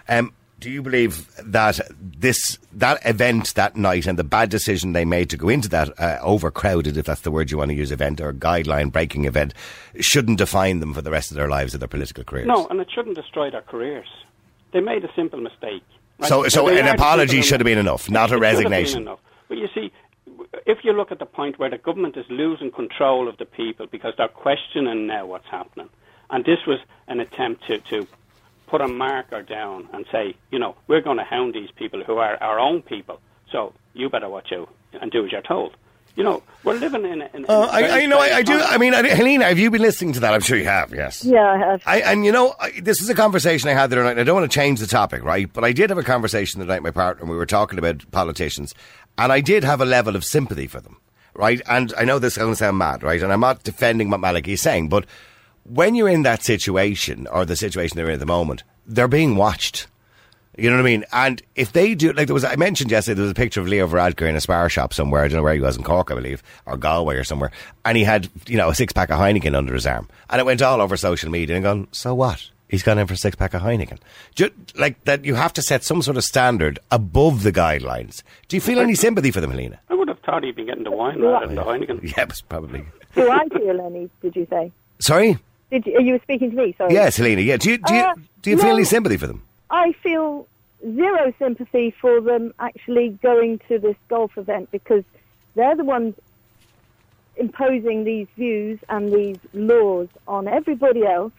[0.08, 5.04] Um, do you believe that this that event that night and the bad decision they
[5.06, 7.90] made to go into that uh, overcrowded, if that's the word you want to use,
[7.90, 9.54] event or guideline breaking event,
[9.98, 12.46] shouldn't define them for the rest of their lives or their political careers?
[12.46, 14.06] No, and it shouldn't destroy their careers.
[14.72, 15.82] They made a simple mistake.
[16.18, 16.28] right?
[16.28, 18.56] So, so they an apology should have been enough, not a It should have been
[18.58, 19.02] resignation.
[19.02, 19.20] enough.
[19.48, 19.90] But you see,
[20.66, 23.86] if you look at the point where the government is losing control of the people
[23.86, 25.88] because they're questioning now what's happening,
[26.28, 28.06] and this was an attempt to, to
[28.70, 32.16] put a marker down and say, you know, we're going to hound these people who
[32.18, 34.68] are our own people, so you better watch out
[35.00, 35.76] and do as you're told.
[36.16, 37.22] You know, we're living in.
[37.22, 38.18] a- in, a Uh, I, very I know.
[38.18, 38.58] I, I do.
[38.60, 40.34] I mean, Helena, have you been listening to that?
[40.34, 40.92] I'm sure you have.
[40.92, 41.24] Yes.
[41.24, 41.82] Yeah, I have.
[41.86, 44.10] I, and you know, I, this is a conversation I had the other night.
[44.12, 45.50] and I don't want to change the topic, right?
[45.52, 47.78] But I did have a conversation the night with my partner, and we were talking
[47.78, 48.74] about politicians,
[49.18, 50.96] and I did have a level of sympathy for them,
[51.34, 51.62] right?
[51.68, 53.22] And I know this is going to sound mad, right?
[53.22, 55.06] And I'm not defending what Malachy is saying, but
[55.72, 59.36] when you're in that situation or the situation they're in at the moment, they're being
[59.36, 59.86] watched.
[60.58, 61.04] You know what I mean?
[61.12, 63.68] And if they do, like there was, I mentioned yesterday, there was a picture of
[63.68, 65.22] Leo Varadkar in a spar shop somewhere.
[65.22, 67.52] I don't know where he was in Cork, I believe, or Galway or somewhere.
[67.84, 70.08] And he had, you know, a six pack of Heineken under his arm.
[70.28, 72.50] And it went all over social media and gone, so what?
[72.68, 73.98] He's gone in for a six pack of Heineken.
[74.34, 78.22] Just like that, you have to set some sort of standard above the guidelines.
[78.48, 79.80] Do you feel any sympathy for them, Helena?
[79.88, 82.02] I would have thought he'd been getting the wine rather than the Heineken.
[82.16, 82.84] Yeah, it's probably.
[83.14, 84.10] Do I feel any?
[84.20, 84.72] Did you say?
[84.98, 85.38] Sorry?
[85.70, 86.74] Did you, you were speaking to me?
[86.76, 86.92] Sorry.
[86.92, 87.42] Yes, Helena.
[87.42, 87.56] Yeah.
[87.56, 88.74] Do you, do you, Uh, do you feel no.
[88.76, 89.42] any sympathy for them?
[89.70, 90.46] I feel
[90.82, 95.04] zero sympathy for them actually going to this golf event because
[95.54, 96.14] they're the ones
[97.36, 101.32] imposing these views and these laws on everybody else,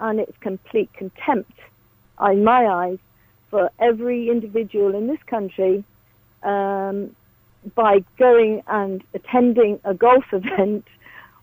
[0.00, 1.52] and it's complete contempt,
[2.30, 2.98] in my eyes,
[3.50, 5.84] for every individual in this country
[6.42, 7.14] um,
[7.74, 10.86] by going and attending a golf event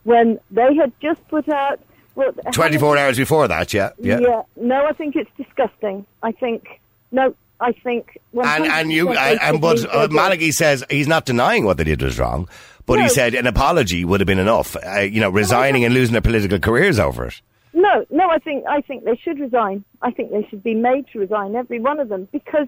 [0.03, 1.79] when they had just put out.
[2.15, 3.91] Well, 24 hours before that, yeah.
[3.99, 4.41] Yeah.
[4.57, 6.05] no, I think it's disgusting.
[6.21, 8.17] I think no, I think.
[8.33, 12.19] And, and you, 100% and, but uh, says he's not denying what they did was
[12.19, 12.49] wrong,
[12.85, 14.75] but he said an apology would have been enough.
[14.75, 17.41] Uh, you know, resigning and losing their political careers over it.
[17.73, 19.85] No, no, I think I think they should resign.
[20.01, 22.67] I think they should be made to resign, every one of them, because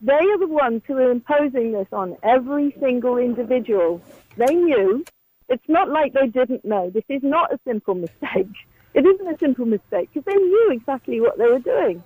[0.00, 4.00] They are the ones who are imposing this on every single individual.
[4.36, 5.04] They knew.
[5.48, 6.90] It's not like they didn't know.
[6.90, 8.48] This is not a simple mistake.
[8.94, 12.02] It isn't a simple mistake because they knew exactly what they were doing.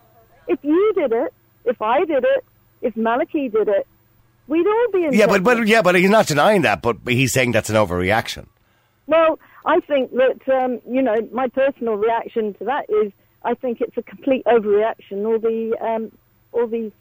[0.48, 1.32] If you did it,
[1.64, 2.44] if I did it,
[2.82, 3.86] if Malachy did it,
[4.48, 6.82] we'd all be in Yeah, but, but yeah, but he's not denying that.
[6.82, 8.46] But he's saying that's an overreaction.
[9.06, 13.12] Well, I think that um, you know my personal reaction to that is
[13.44, 15.24] I think it's a complete overreaction.
[15.24, 16.12] All the um,
[16.52, 16.92] all these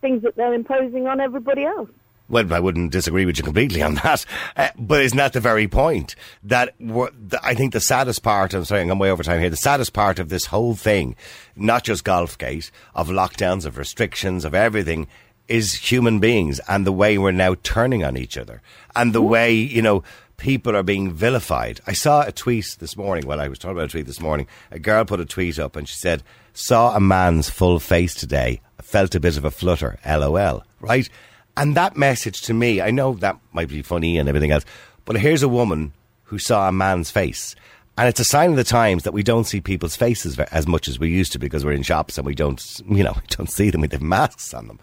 [0.00, 1.90] things that they're imposing on everybody else.
[2.32, 4.24] Well, I wouldn't disagree with you completely on that.
[4.56, 6.16] Uh, but isn't that the very point?
[6.42, 9.56] That the, I think the saddest part, I'm sorry, I'm way over time here, the
[9.56, 11.14] saddest part of this whole thing,
[11.56, 15.08] not just Golfgate, of lockdowns, of restrictions, of everything,
[15.46, 18.62] is human beings and the way we're now turning on each other.
[18.96, 20.02] And the way, you know,
[20.38, 21.82] people are being vilified.
[21.86, 24.46] I saw a tweet this morning, well, I was talking about a tweet this morning.
[24.70, 26.22] A girl put a tweet up and she said,
[26.54, 31.10] saw a man's full face today, felt a bit of a flutter, lol, right?
[31.56, 34.64] And that message to me, I know that might be funny and everything else,
[35.04, 35.92] but here's a woman
[36.24, 37.54] who saw a man's face.
[37.98, 40.88] And it's a sign of the times that we don't see people's faces as much
[40.88, 43.50] as we used to because we're in shops and we don't, you know, we don't
[43.50, 43.82] see them.
[43.82, 44.80] We have masks on them.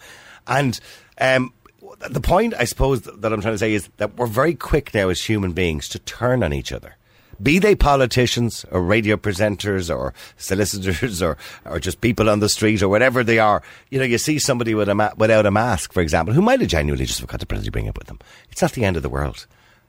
[0.48, 0.80] And
[1.20, 1.54] um,
[2.10, 5.10] the point, I suppose, that I'm trying to say is that we're very quick now
[5.10, 6.96] as human beings to turn on each other.
[7.41, 12.82] Be they politicians or radio presenters or solicitors or, or just people on the street
[12.82, 13.63] or whatever they are.
[13.89, 16.60] You know, you see somebody with a ma- without a mask, for example, who might
[16.60, 18.19] have genuinely just forgot to bloody bring it with them.
[18.52, 19.47] It's not the end of the world.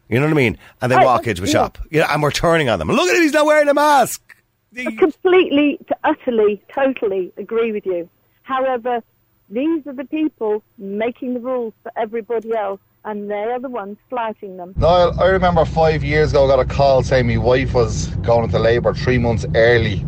[0.08, 0.58] You know what I mean?
[0.80, 2.88] And they I- walk into a shop, you know, and we're turning on them.
[2.88, 4.36] Look at him, he's not wearing a mask.
[4.76, 8.08] I completely, utterly, totally agree with you.
[8.42, 9.02] However,
[9.48, 13.98] these are the people making the rules for everybody else, and they are the ones
[14.08, 14.74] flouting them.
[14.76, 18.44] Niall, I remember five years ago I got a call saying my wife was going
[18.44, 20.04] into labour three months early.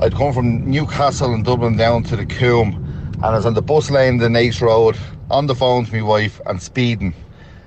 [0.00, 2.84] I'd come from Newcastle and Dublin down to the Coombe
[3.18, 4.96] and I was on the bus lane, the Naas Road,
[5.28, 7.12] on the phone to my wife and speeding.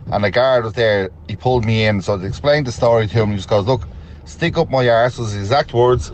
[0.09, 2.01] And a guard was there, he pulled me in.
[2.01, 3.31] So I explained the story to him.
[3.31, 3.85] He just goes, Look,
[4.23, 6.13] stick up my arse was his exact words.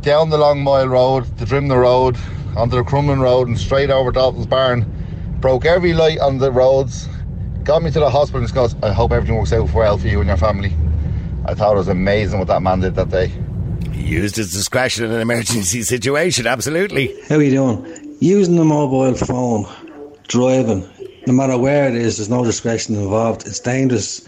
[0.00, 2.16] Down the Long Mile Road, the Drimnagh Road,
[2.56, 4.86] onto the Crumlin Road and straight over Dolphin's Barn.
[5.40, 7.08] Broke every light on the roads,
[7.64, 10.08] got me to the hospital and just goes, I hope everything works out well for
[10.08, 10.74] you and your family.
[11.44, 13.32] I thought it was amazing what that man did that day.
[13.92, 17.14] He used his discretion in an emergency situation, absolutely.
[17.28, 18.16] How are you doing?
[18.20, 19.66] Using the mobile phone,
[20.28, 20.88] driving,
[21.26, 23.46] no matter where it is, there's no discretion involved.
[23.46, 24.26] It's dangerous.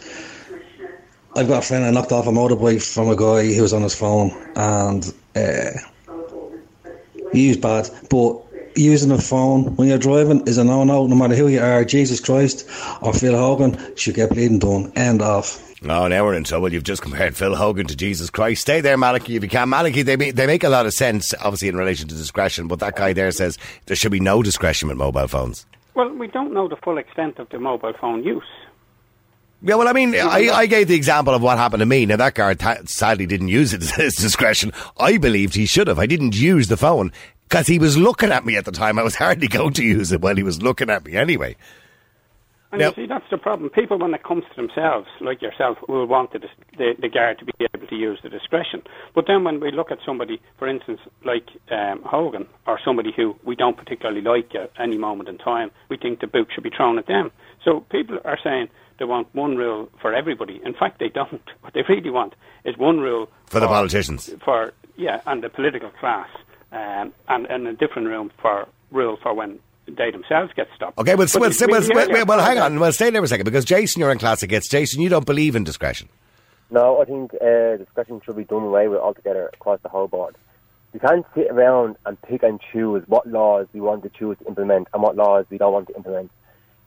[1.37, 3.83] I've got a friend I knocked off a motorbike from a guy who was on
[3.83, 5.71] his phone, and uh,
[7.33, 7.91] he was bad.
[8.09, 8.41] But
[8.77, 11.07] using a phone when you're driving is a no-no.
[11.07, 12.69] No matter who you are, Jesus Christ
[13.03, 14.93] or Phil Hogan should get bleeding done.
[14.97, 15.61] End off.
[15.87, 16.73] Oh, now we're in trouble.
[16.73, 18.63] You've just compared Phil Hogan to Jesus Christ.
[18.63, 19.69] Stay there, Malachy, if you can.
[19.69, 22.79] Malachy, they make, they make a lot of sense, obviously, in relation to discretion, but
[22.81, 25.67] that guy there says there should be no discretion with mobile phones.
[25.95, 28.43] Well, we don't know the full extent of the mobile phone use.
[29.67, 32.05] Yeah, well, I mean, I, I gave the example of what happened to me.
[32.05, 34.73] Now, that guy ta- sadly didn't use it at his discretion.
[34.99, 35.99] I believed he should have.
[35.99, 37.13] I didn't use the phone
[37.49, 38.99] because he was looking at me at the time.
[38.99, 41.57] I was hardly going to use it while he was looking at me anyway.
[42.73, 42.97] And Yep.
[42.97, 43.71] you see, that's the problem.
[43.71, 46.41] People, when it comes to themselves, like yourself, will want the,
[46.77, 48.83] the, the guard to be able to use the discretion.
[49.15, 53.37] But then when we look at somebody, for instance, like um, Hogan, or somebody who
[53.45, 56.71] we don't particularly like at any moment in time, we think the boot should be
[56.71, 57.31] thrown at them.
[57.65, 60.61] So people are saying they want one rule for everybody.
[60.65, 61.43] In fact, they don't.
[61.61, 64.31] What they really want is one rule For the politicians.
[64.45, 66.29] for yeah, and the political class,
[66.75, 70.99] um, and, and a different room for rule for when they themselves get stopped.
[70.99, 72.81] Okay, well, But well, the- well, well, well, well, hang part- on.
[72.81, 74.69] Well, stay there for a second because Jason, you're in classic hits.
[74.69, 76.09] Jason, you don't believe in discretion.
[76.71, 80.37] No, I think uh, discretion should be done away with altogether across the whole board.
[80.93, 84.47] We can't sit around and pick and choose what laws we want to choose to
[84.47, 86.31] implement and what laws we don't want to implement.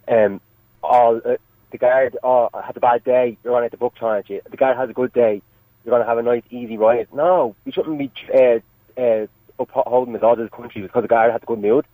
[0.07, 0.41] Um,
[0.81, 1.35] all uh,
[1.71, 4.29] the guard, oh, I had a bad day, you're going to have to book charge
[4.31, 4.49] it.
[4.49, 5.41] The guard has a good day,
[5.83, 7.07] you're going to have a nice, easy ride.
[7.13, 8.59] No, we shouldn't be uh,
[8.99, 9.27] uh,
[9.59, 11.85] upholding the laws of this country because the guard has a good mood.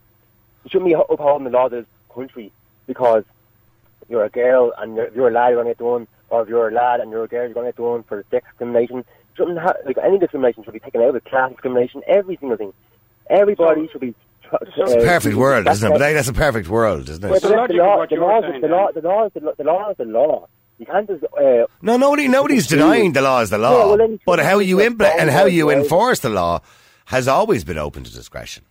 [0.64, 2.52] You shouldn't be upholding the laws of this country
[2.88, 3.24] because
[4.10, 6.42] you're a girl and you're, if you're a lad, you're going to get done, or
[6.44, 8.46] if you're a lad and you're a girl, you're going to get done for sex
[8.50, 9.06] discrimination.
[9.38, 12.74] Shouldn't ha- like any discrimination should be taken out of class discrimination, every single thing.
[13.30, 14.14] Everybody should be.
[14.44, 15.92] Tr- It's a perfect world, isn't it?
[15.98, 17.30] But that's a perfect world, isn't it?
[17.30, 19.64] but The the law, the law, saying the law, the law, is the, law- the
[19.64, 20.48] law is the law.
[20.80, 21.24] You can't just.
[21.24, 23.96] Uh, No, nobody, nobody's denying the law is the Yeah, law.
[23.96, 26.62] well, but how shouldn't you we implement and how you enforce the law
[27.06, 28.64] has always been open to discretion.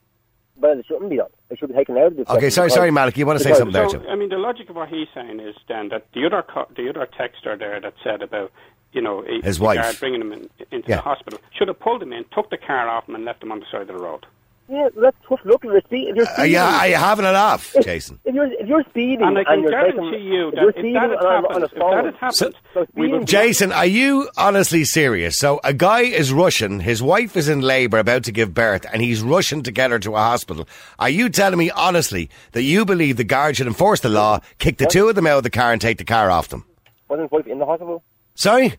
[0.59, 1.27] but it shouldn't be done.
[1.51, 2.33] It should be taken out of the.
[2.33, 4.09] Okay, sorry, sorry, Malik, you want to say because- something there So, too?
[4.09, 6.89] I mean, the logic of what he's saying is then that the other co- the
[6.89, 8.53] other texter there that said about
[8.93, 9.79] you know a, His the wife.
[9.81, 10.97] guard bringing him in, into Yeah.
[10.97, 13.51] the hospital should have pulled him in, took the car off him, and left him
[13.51, 14.25] on the side of the road.
[14.69, 15.65] Yeah, that's tough look.
[15.65, 17.85] If you're, speed, if you're uh, Are speeding, you, are you having it off, if,
[17.85, 18.19] Jason?
[18.25, 20.71] If you're if you're speeding And I can you're guarantee taking, you if that you're
[20.71, 23.19] if that had on, a- on happened, a if that had happened, so we speeding-
[23.19, 25.37] would Jason, are you honestly serious?
[25.37, 29.03] So a guy is rushing, his wife is in labour about to give birth, and
[29.03, 30.67] he's rushing to get her to a hospital.
[30.99, 34.79] Are you telling me honestly that you believe the guard should enforce the law, kick
[34.79, 36.65] the two of them out of the car and take the car off them?
[37.09, 38.03] wasn't his wife in the hospital?
[38.37, 38.75] Sorry?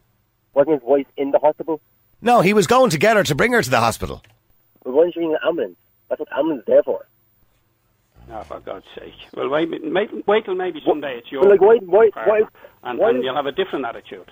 [0.56, 1.80] Wasn't his wife in the hospital?
[2.20, 4.24] No, he was going to get her to bring her to the hospital.
[4.84, 5.78] But wasn't she in an ambulance?
[6.10, 7.06] That's what ambulance is there for.
[8.32, 9.14] Oh, for God's sake.
[9.36, 12.42] Well, wait, wait, wait till maybe someday it's your Well, like, why- why- why-
[12.84, 14.32] and, why- and you'll have a different attitude.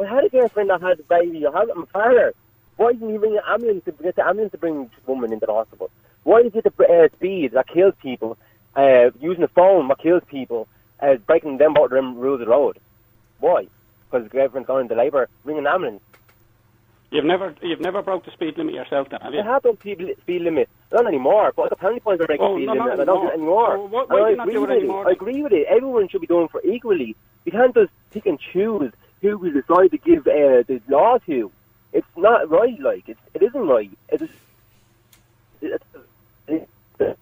[0.00, 1.44] I had a girlfriend that had a baby.
[1.46, 2.32] I had it, I'm a father.
[2.76, 5.44] Why didn't you ring an ambulance to get the ambulance to bring this woman into
[5.46, 5.90] the hospital?
[6.22, 8.38] Why you get the uh, speed that kills people,
[8.76, 10.68] uh, using the phone that kills people,
[11.00, 12.78] uh, breaking them out of them rules of the road?
[13.40, 13.66] Why?
[14.10, 15.28] Because the girlfriend's gone into labour.
[15.44, 16.02] Ring an ambulance.
[17.12, 19.40] You've never, you've never broke the speed limit yourself, then, have you?
[19.40, 20.68] I have done speed, li- speed limit.
[20.92, 22.92] Not anymore, but the penalty points are breaking Oh, speed no, limit.
[22.92, 23.72] and I don't do it anymore.
[23.74, 23.76] anymore.
[23.76, 25.66] Oh, why- why I do not agree do it with anymore I agree with it.
[25.68, 27.16] Everyone should be doing for equally.
[27.44, 28.92] You can't just pick and choose
[29.22, 31.50] who we decide to give uh, the law to.
[31.92, 32.78] It's not right.
[32.80, 33.90] Like it, it isn't right.
[34.10, 34.22] It's,
[35.60, 35.84] it's,
[36.46, 36.66] it's,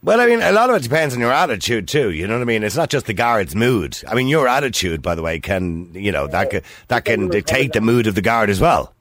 [0.02, 2.10] Well, I mean, a lot of it depends on your attitude too.
[2.10, 2.62] You know what I mean?
[2.62, 3.98] It's not just the guard's mood.
[4.06, 7.72] I mean, your attitude, by the way, can you know that can, that can dictate
[7.72, 8.92] the mood of the guard as well.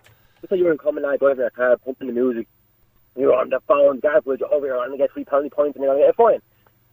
[0.48, 2.48] Just like you were in common line driving a car, pumping the music.
[3.18, 5.84] You're on the phone, guys garbage over here, and you get three penalty points, and
[5.84, 6.40] you're like, "Yeah, fine.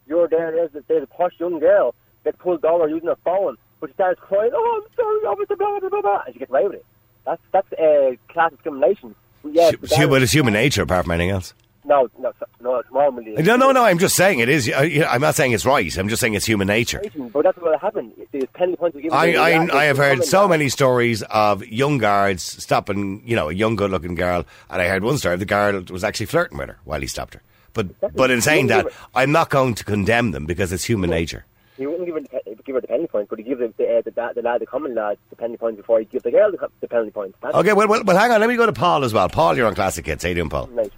[0.08, 0.50] You're there.
[0.50, 3.94] There's a, there's a posh young girl that pulled over using her phone, but she
[3.94, 4.50] starts crying.
[4.52, 6.86] Oh, I'm sorry, officer, blah blah blah blah, and she gets away with it.
[7.24, 9.14] That's that's uh, class discrimination.
[9.44, 11.54] Yeah, hu- But it's human nature, apart from anything else.
[11.94, 13.34] No, no, no, it's normally.
[13.34, 13.84] No, no, no.
[13.84, 14.68] I'm just saying it is.
[14.70, 15.96] I- I'm not saying it's right.
[15.96, 17.00] I'm just saying it's human nature.
[17.32, 18.12] But that's what happened.
[18.32, 19.16] There's penalty points were given.
[19.16, 23.48] I, to I, I have heard so many stories of young guards stopping, you know,
[23.48, 26.58] a young, good-looking girl, and I heard one story of the girl was actually flirting
[26.58, 27.42] with her while he stopped her.
[27.74, 31.44] But, but in saying that, I'm not going to condemn them because it's human nature.
[31.76, 33.98] He wouldn't give her the, give her the penalty points, but he give the the,
[33.98, 36.30] uh, the, the, the lad, the common lad, the penalty points before he give the
[36.30, 37.36] girl the, the penalty points.
[37.42, 38.38] That's Okay, well, well, well, hang on.
[38.40, 39.28] Let me go to Paul as well.
[39.28, 40.22] Paul, you're on Classic Hits.
[40.22, 40.68] How you doing, Paul?
[40.68, 40.92] Right.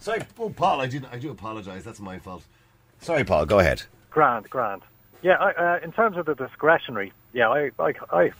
[0.00, 1.84] Sorry, oh, Paul, I do, I do apologise.
[1.84, 2.42] That's my fault.
[3.00, 3.46] Sorry, Paul.
[3.46, 3.82] Go ahead.
[4.10, 4.82] Grand, grand.
[5.22, 8.32] Yeah, I, uh, in terms of the discretionary, yeah, I, I, I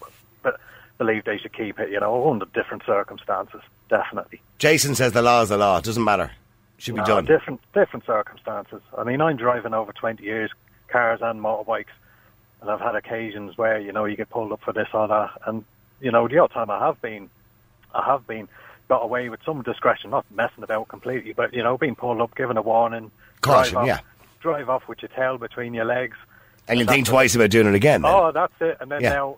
[0.98, 1.90] believe they should keep it.
[1.90, 4.40] You know, under different circumstances, definitely.
[4.58, 5.78] Jason says the law is the law.
[5.78, 6.30] It doesn't matter.
[6.78, 7.24] Should be No, done.
[7.26, 8.80] different, different circumstances.
[8.96, 10.50] I mean, I'm driving over 20 years,
[10.88, 11.92] cars and motorbikes,
[12.62, 15.30] and I've had occasions where you know you get pulled up for this or that,
[15.46, 15.62] and
[16.00, 17.28] you know the odd time I have been,
[17.94, 18.48] I have been
[18.90, 22.34] got away with some discretion, not messing about completely, but you know being pulled up,
[22.34, 24.00] given a warning, Caution, drive off, yeah.
[24.40, 26.16] drive off with your tail between your legs.
[26.66, 27.10] And you think it.
[27.10, 28.02] twice about doing it again.
[28.02, 28.10] Then.
[28.12, 28.78] Oh, that's it.
[28.80, 29.12] And then Yeah.
[29.12, 29.36] now,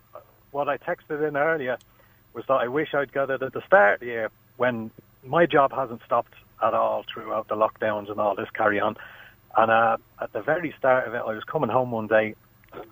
[0.53, 1.77] what I texted in earlier
[2.33, 4.91] was that I wish I'd got it at the start of the year when
[5.23, 8.97] my job hasn't stopped at all throughout the lockdowns and all this carry on.
[9.55, 12.35] And uh, at the very start of it, I was coming home one day,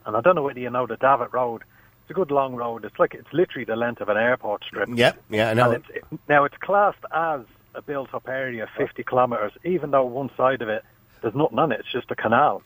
[0.05, 1.63] and I don't know whether you know the Davitt Road.
[2.11, 2.85] It's a good long road.
[2.85, 4.89] It's like it's literally the length of an airport strip.
[4.93, 5.71] Yeah, yeah, I know.
[5.71, 7.43] It's, it, now it's classed as
[7.77, 10.83] a built-up area, 50 kilometres, even though one side of it
[11.23, 11.79] there's nothing on it.
[11.79, 12.63] It's just a canal,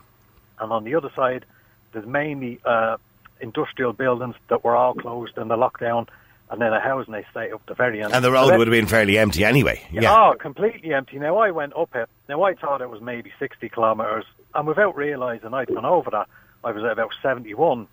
[0.59, 1.44] and on the other side
[1.92, 2.96] there's mainly uh,
[3.38, 6.09] industrial buildings that were all closed in the lockdown,
[6.48, 8.14] and then a housing estate up the very end.
[8.14, 9.87] and the So road that- would have been fairly empty anyway.
[9.92, 10.11] Yeah.
[10.11, 11.18] Oh, completely empty.
[11.18, 12.09] Now I went up it.
[12.30, 16.28] Now I thought it was maybe 60 kilometres, and without realising I'd gone over that,
[16.64, 17.88] I was at about 71,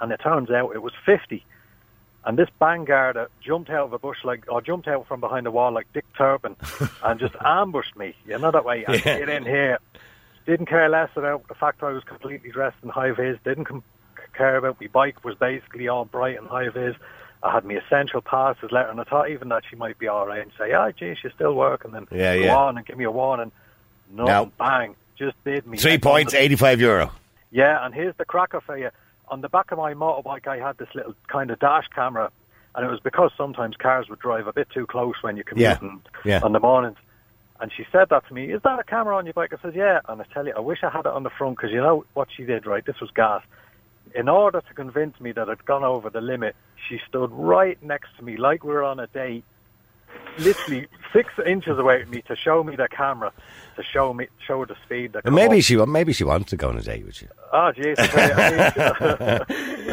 [0.00, 1.44] and it turns out it was 50.
[2.24, 5.50] And this Vanguard jumped out of a bush like, or jumped out from behind a
[5.50, 6.56] wall like Dick Turpin,
[7.02, 8.14] and just ambushed me.
[8.26, 8.84] You know that way.
[8.86, 9.18] I Yeah.
[9.18, 9.78] get in here.
[10.46, 13.38] Didn't care less about the fact I was completely dressed in high vis.
[13.44, 13.82] Didn't com-
[14.34, 16.96] care about my bike was basically all bright and high vis.
[17.42, 20.26] I had my essential passes letter, and I thought even that she might be all
[20.26, 22.56] right and say, "Ah, geez, you still working." then Yeah, go yeah.
[22.56, 23.52] on and give me a warning.
[24.10, 24.52] No, No.
[24.58, 25.78] bang, just did me.
[25.78, 27.12] Three points, eighty-five euro.
[27.52, 28.90] yeah, and here's the cracker for you.
[29.30, 32.30] On the back of my motorbike, I had this little kind of dash camera,
[32.74, 35.78] and it was because sometimes cars would drive a bit too close when you commute
[35.82, 36.40] Yeah, yeah.
[36.42, 36.96] on the mornings.
[37.60, 39.52] And she said that to me, is that a camera on your bike?
[39.52, 40.00] I said, yeah.
[40.08, 42.04] And I tell you, I wish I had it on the front because you know
[42.14, 42.84] what she did, right?
[42.86, 43.42] This was gas.
[44.14, 46.54] In order to convince me that I'd gone over the limit,
[46.88, 49.44] she stood right next to me like we were on a date,
[50.38, 53.32] literally six inches away from me to show me the camera,
[53.76, 55.12] to show me, show the speed.
[55.12, 57.28] That maybe she maybe she wants to go on a date with you.
[57.52, 57.98] Oh, jeez.
[57.98, 59.38] I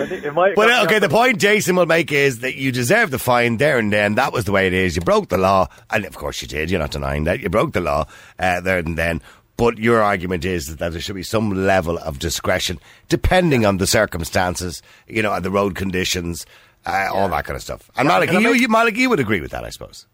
[0.05, 3.11] think it might have But okay, the point Jason will make is that you deserve
[3.11, 4.15] the fine there and then.
[4.15, 4.95] That was the way it is.
[4.95, 6.69] You broke the law, and of course you did.
[6.69, 8.05] You're not denying that you broke the law
[8.39, 9.21] uh, there and then.
[9.57, 13.87] But your argument is that there should be some level of discretion, depending on the
[13.87, 16.45] circumstances, you know, and the road conditions,
[16.85, 17.89] uh, all that kind of stuff.
[17.97, 20.05] And Malachy, you, make- you, Malachy, you would agree with that, I suppose.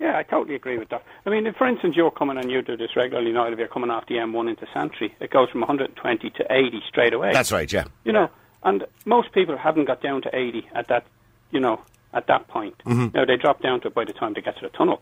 [0.00, 1.04] Yeah, I totally agree with that.
[1.26, 3.68] I mean, if, for instance, you're coming and you do this regularly, Niall, if you're
[3.68, 7.32] coming off the M1 into Santry, it goes from 120 to 80 straight away.
[7.32, 7.84] That's right, yeah.
[8.04, 8.28] You know,
[8.64, 11.06] and most people haven't got down to 80 at that,
[11.52, 11.80] you know,
[12.12, 12.74] at that point.
[12.84, 13.14] Mhm.
[13.14, 15.00] Now, they drop down to it by the time they get to the tunnel.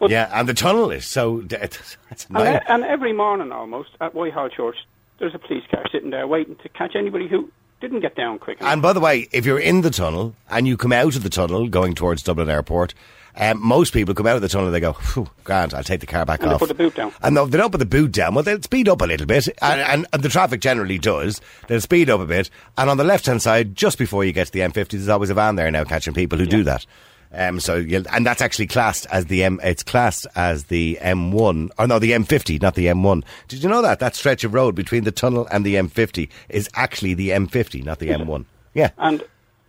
[0.00, 1.42] yeah, and the tunnel is so.
[1.50, 4.76] It's, it's And, and every morning almost at Whitehall Church,
[5.18, 7.50] there's a police car sitting there waiting to catch anybody who
[7.80, 8.72] didn't get down quick enough.
[8.72, 11.30] And by the way, if you're in the tunnel and you come out of the
[11.30, 12.94] tunnel going towards Dublin Airport,
[13.36, 16.00] um, most people come out of the tunnel and they go, Phew, Grant, I'll take
[16.00, 17.12] the car back And they put the boot down.
[17.22, 18.34] And they don't put the boot down.
[18.34, 19.48] Well, they'll speed up a little bit.
[19.62, 21.40] And, and, and the traffic generally does.
[21.68, 22.50] They'll speed up a bit.
[22.76, 25.30] And on the left hand side, just before you get to the M50, there's always
[25.30, 26.84] a van there now catching people who do that.
[27.32, 29.60] Um, so and that's actually classed as the M.
[29.62, 33.22] It's classed as the M1, or no, the M50, not the M1.
[33.48, 36.68] Did you know that that stretch of road between the tunnel and the M50 is
[36.74, 38.44] actually the M50, not the M1?
[38.74, 38.90] Yeah.
[38.98, 39.24] And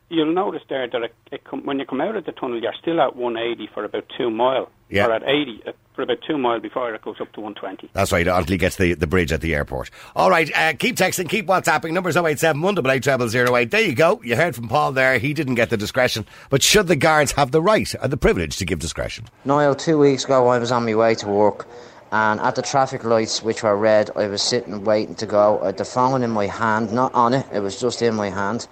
[0.09, 2.73] you'll notice there that it, it com- when you come out of the tunnel, you're
[2.81, 5.07] still at 180 for about two mile, Yeah.
[5.07, 7.89] or at 80 uh, for about two mile before it goes up to 120.
[7.93, 9.89] That's right, until he gets the, the bridge at the airport.
[10.15, 11.91] All right, uh, keep texting, keep WhatsApping.
[11.93, 13.71] Numbers 087 188 0008.
[13.71, 14.21] There you go.
[14.23, 15.19] You heard from Paul there.
[15.19, 16.25] He didn't get the discretion.
[16.49, 19.25] But should the guards have the right and the privilege to give discretion?
[19.45, 21.67] Niall, two weeks ago I was on my way to work
[22.11, 25.59] and at the traffic lights which were red I was sitting waiting to go.
[25.61, 28.29] I had the phone in my hand, not on it, it was just in my
[28.31, 28.67] hand.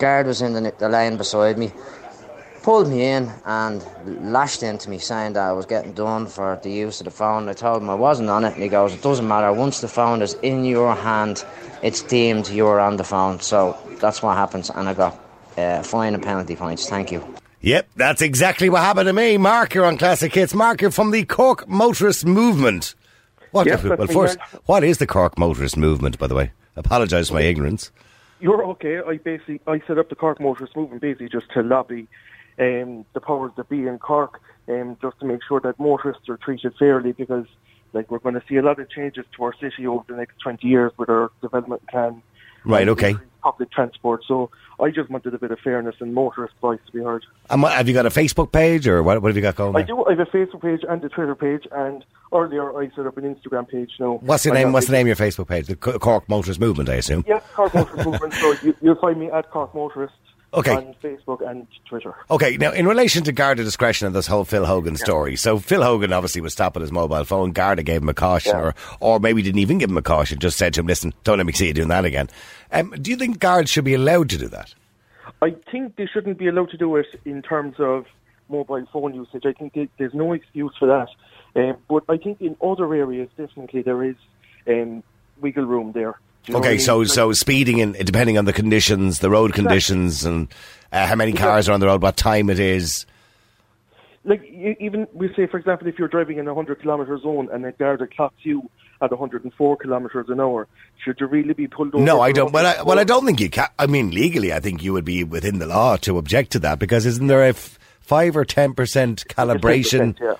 [0.00, 1.70] Guard was in the, the lane beside me,
[2.62, 3.84] pulled me in and
[4.32, 7.48] lashed into me saying that I was getting done for the use of the phone.
[7.50, 9.88] I told him I wasn't on it and he goes, it doesn't matter, once the
[9.88, 11.44] phone is in your hand
[11.82, 13.40] it's deemed you're on the phone.
[13.40, 15.20] So that's what happens and I got
[15.58, 16.88] uh, fine and penalty points.
[16.88, 17.22] Thank you.
[17.60, 19.36] Yep, that's exactly what happened to me.
[19.36, 20.54] Mark, you're on Classic Hits.
[20.54, 22.94] Mark, you're from the Cork Motorist Movement.
[23.50, 26.52] What, Yes, well, first, what is the Cork Motorist Movement, by the way?
[26.76, 27.90] Apologise for my ignorance.
[28.40, 29.00] You're okay.
[29.06, 32.08] I basically I set up the Cork Motorist Movement basically just to lobby
[32.58, 36.36] um, the powers that be in Cork, um, just to make sure that motorists are
[36.36, 37.46] treated fairly because
[37.92, 40.38] like we're going to see a lot of changes to our city over the next
[40.42, 42.22] 20 years with our development plan,
[42.64, 43.16] Right, okay.
[43.42, 44.22] public transport.
[44.26, 44.50] So
[44.80, 47.24] I just wanted a bit of fairness and motorist voice to be heard.
[47.48, 49.74] And what, have you got a Facebook page or what, what have you got going
[49.76, 49.86] I there?
[49.88, 50.04] do.
[50.04, 53.34] I have a Facebook page and a Twitter page, and earlier I set up an
[53.34, 53.92] Instagram page.
[53.98, 54.72] Now, What's the I name?
[54.72, 55.66] What's the name of your Facebook page?
[55.66, 57.24] The Cork Motorist Movement, I assume.
[57.26, 58.34] Yeah, Cork Motorist Movement.
[58.34, 60.14] So you, you'll find me at Cork Motorist
[60.52, 60.74] Okay.
[60.74, 62.12] on Facebook and Twitter.
[62.28, 65.82] Okay, now in relation to Garda discretion and this whole Phil Hogan story, so Phil
[65.82, 67.52] Hogan obviously was stopping his mobile phone.
[67.52, 70.40] Garda gave him a caution, or or maybe didn't even give him a caution.
[70.40, 72.28] Just said to him, "Listen, don't let me see you doing that again."
[72.72, 74.74] Um, do you think guards should be allowed to do that?
[75.40, 78.06] I think they shouldn't be allowed to do it in terms of
[78.48, 79.46] mobile phone usage.
[79.46, 81.08] I think there- there's no excuse for that.
[81.54, 84.16] Um, but I think in other areas, definitely there is
[84.68, 85.02] um,
[85.40, 86.18] wiggle room there.
[86.44, 86.84] Do you know what I okay, mean?
[86.84, 90.48] so Like- so speeding in depending on the conditions, the road conditions, and
[90.92, 93.06] uh, how many cars are on the road, what time it is.
[94.24, 97.64] like even we say, for example, if you're driving in a 100 kilometre zone and
[97.64, 98.68] a guard clocks you
[99.02, 100.66] at 104 kilometres an hour,
[101.02, 102.04] should you really be pulled over?
[102.04, 102.52] No, I don't.
[102.52, 103.68] Well, I, well, I don't think you can.
[103.78, 106.78] I mean, legally, I think you would be within the law to object to that
[106.78, 110.34] because isn't there a f- five or ten percent calibration, 10%, yeah.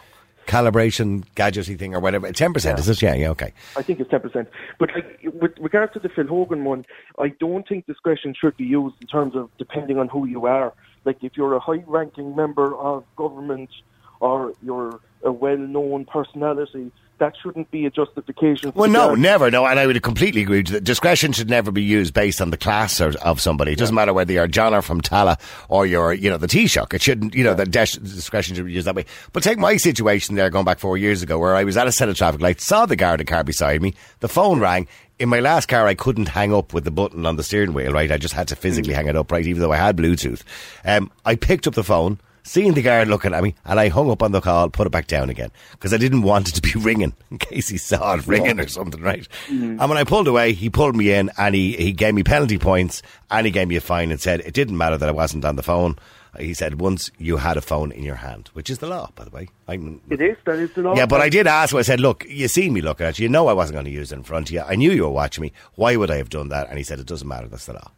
[0.51, 2.31] Calibration gadgety thing or whatever?
[2.33, 3.01] Ten percent is it?
[3.01, 3.53] Yeah, yeah, okay.
[3.77, 4.49] I think it's ten percent.
[4.79, 6.85] But like with regards to the Phil Hogan one,
[7.19, 10.73] I don't think discretion should be used in terms of depending on who you are.
[11.05, 13.71] Like if you're a high-ranking member of government
[14.19, 16.91] or you're a well-known personality,
[17.21, 18.73] that shouldn't be a justification.
[18.75, 19.51] Well, no, never.
[19.51, 20.59] No, and I would completely agree.
[20.59, 20.81] you.
[20.81, 23.73] Discretion should never be used based on the class or, of somebody.
[23.73, 26.93] It doesn't matter whether you're John or from Tallaght or you're, you know, the Taoiseach.
[26.93, 29.05] It shouldn't, you know, the des- discretion should be used that way.
[29.33, 31.93] But take my situation there, going back four years ago, where I was at a
[31.93, 34.89] set of traffic lights, saw the guard car beside me, the phone rang.
[35.19, 37.93] In my last car, I couldn't hang up with the button on the steering wheel,
[37.93, 38.11] right?
[38.11, 39.45] I just had to physically hang it up, right?
[39.47, 40.43] Even though I had Bluetooth.
[40.87, 42.19] Um, I picked up the phone,
[42.51, 44.91] seeing the guard looking at me, and I hung up on the call, put it
[44.91, 45.53] back down again.
[45.71, 48.67] Because I didn't want it to be ringing, in case he saw it ringing or
[48.67, 49.27] something, right?
[49.47, 49.81] Mm-hmm.
[49.81, 52.59] And when I pulled away, he pulled me in and he, he gave me penalty
[52.59, 55.45] points and he gave me a fine and said it didn't matter that I wasn't
[55.45, 55.97] on the phone.
[56.41, 59.25] He said once you had a phone in your hand, which is the law, by
[59.25, 59.49] the way.
[59.69, 60.37] I'm, It is.
[60.45, 60.97] That is the law.
[60.97, 61.75] yeah, but I did ask.
[61.75, 63.25] I said, "Look, you see me looking at you.
[63.25, 64.61] You know I wasn't going to use it in front of you.
[64.61, 65.53] I knew you were watching me.
[65.75, 67.49] Why would I have done that?" And he said, "It doesn't matter.
[67.49, 67.91] That's the law."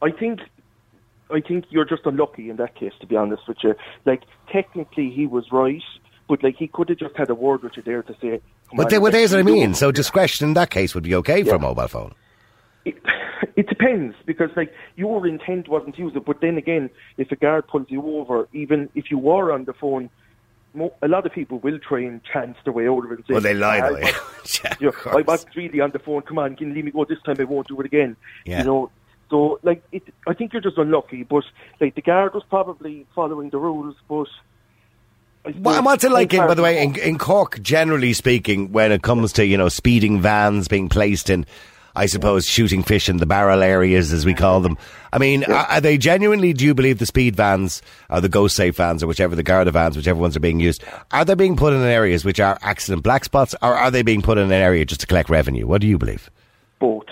[0.00, 0.38] I think
[1.30, 3.74] I think you're just unlucky in that case, to be honest with you.
[4.04, 5.82] Like technically, he was right,
[6.28, 8.40] but like he could have just had a word with you there to say.
[8.74, 9.74] But they, well, there's what I mean.
[9.74, 12.14] So discretion in that case would be okay for a mobile phone.
[13.56, 17.36] It depends because like your intent wasn't to use it, but then again, if a
[17.36, 20.10] guard pulls you over, even if you were on the phone,
[20.74, 23.18] mo- a lot of people will try and chance their way out of it.
[23.18, 24.12] And say, Well, they lie, "I yeah.
[24.44, 26.22] was- Yeah, you of know, I wasn't really on the phone.
[26.22, 27.36] Come on, can you leave me go this time?
[27.38, 28.16] I won't do it again.
[28.44, 28.58] Yeah.
[28.60, 28.90] You know.
[29.30, 31.22] So, like, it, I think you're just unlucky.
[31.22, 31.44] But
[31.80, 34.28] like, the guard was probably following the rules, but
[35.60, 39.02] Well, what's it like, in, by the way, in, in Cork, generally speaking, when it
[39.02, 41.44] comes to, you know, speeding vans being placed in,
[41.94, 44.78] I suppose, shooting fish in the barrel areas, as we call them.
[45.12, 48.46] I mean, are, are they genuinely, do you believe the speed vans, or the Go
[48.48, 51.56] Safe vans, or whichever, the Garda vans, whichever ones are being used, are they being
[51.56, 54.52] put in areas which are accident black spots, or are they being put in an
[54.52, 55.66] area just to collect revenue?
[55.66, 56.30] What do you believe?
[56.80, 57.06] both.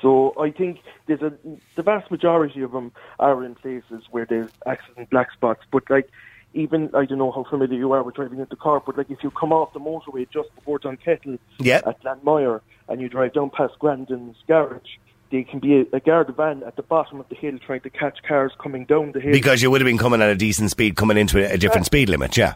[0.00, 0.78] So I think
[1.08, 1.32] there's a
[1.74, 5.62] the vast majority of them are in places where there's accident black spots.
[5.72, 6.08] But like
[6.54, 9.22] even I don't know how familiar you are with driving into Cork, but like if
[9.22, 11.86] you come off the motorway just before Dunkettle Yep.
[11.86, 14.96] at Glanmire and you drive down past Grandin's garage,
[15.30, 17.90] there can be a, a guard van at the bottom of the hill trying to
[17.90, 19.32] catch cars coming down the hill.
[19.32, 21.86] Because you would have been coming at a decent speed, coming into a, a different
[21.86, 22.54] speed limit, yeah.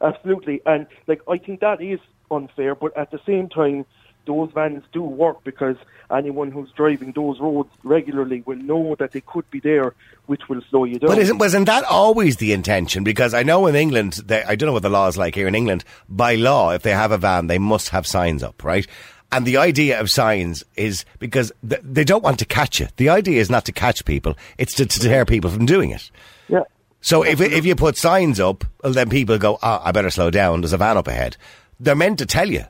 [0.00, 1.98] Absolutely, and like I think that is
[2.30, 3.84] unfair, but at the same time,
[4.28, 5.76] those vans do work because
[6.10, 9.94] anyone who's driving those roads regularly will know that they could be there,
[10.26, 11.08] which will slow you down.
[11.08, 13.02] But isn't, wasn't that always the intention?
[13.02, 15.48] Because I know in England, they, I don't know what the law is like here
[15.48, 15.84] in England.
[16.08, 18.86] By law, if they have a van, they must have signs up, right?
[19.32, 22.88] And the idea of signs is because th- they don't want to catch you.
[22.96, 26.10] The idea is not to catch people; it's to, to deter people from doing it.
[26.48, 26.62] Yeah.
[27.02, 30.30] So if if you put signs up, well, then people go, "Ah, I better slow
[30.30, 30.62] down.
[30.62, 31.36] There's a van up ahead."
[31.78, 32.64] They're meant to tell you,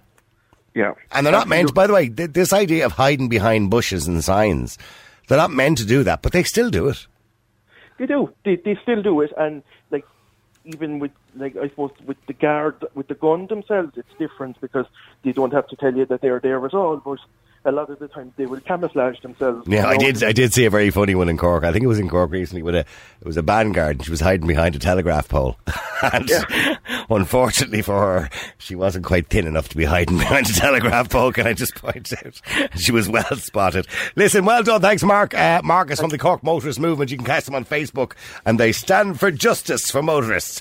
[0.75, 0.95] Yeah.
[1.12, 1.75] and they're not meant.
[1.75, 4.79] By the way, th- this idea of hiding behind bushes and signs,
[5.27, 7.07] they're not meant to do that, but they still do it.
[7.99, 8.33] They do.
[8.45, 10.05] They they still do it, and like
[10.64, 14.87] even with like I suppose with the guard with the gun themselves, it's different because
[15.25, 16.99] they don't have to tell you that they're there at all.
[16.99, 17.19] But
[17.65, 19.67] a lot of the time, they will camouflage themselves.
[19.69, 20.23] Yeah, I did.
[20.23, 21.65] I did see a very funny one in Cork.
[21.65, 23.97] I think it was in Cork recently with a it was a band guard.
[23.97, 25.57] And she was hiding behind a telegraph pole,
[26.03, 26.31] and
[27.11, 31.33] unfortunately for her, she wasn't quite thin enough to be hiding behind a telegraph pole.
[31.33, 32.41] Can I just point out?
[32.79, 33.87] She was well spotted.
[34.17, 34.81] Listen, well done.
[34.81, 35.35] Thanks, Mark.
[35.35, 37.11] Uh, Marcus from the Cork Motorist Movement.
[37.11, 38.13] You can catch them on Facebook,
[38.45, 40.61] and they stand for justice for motorists.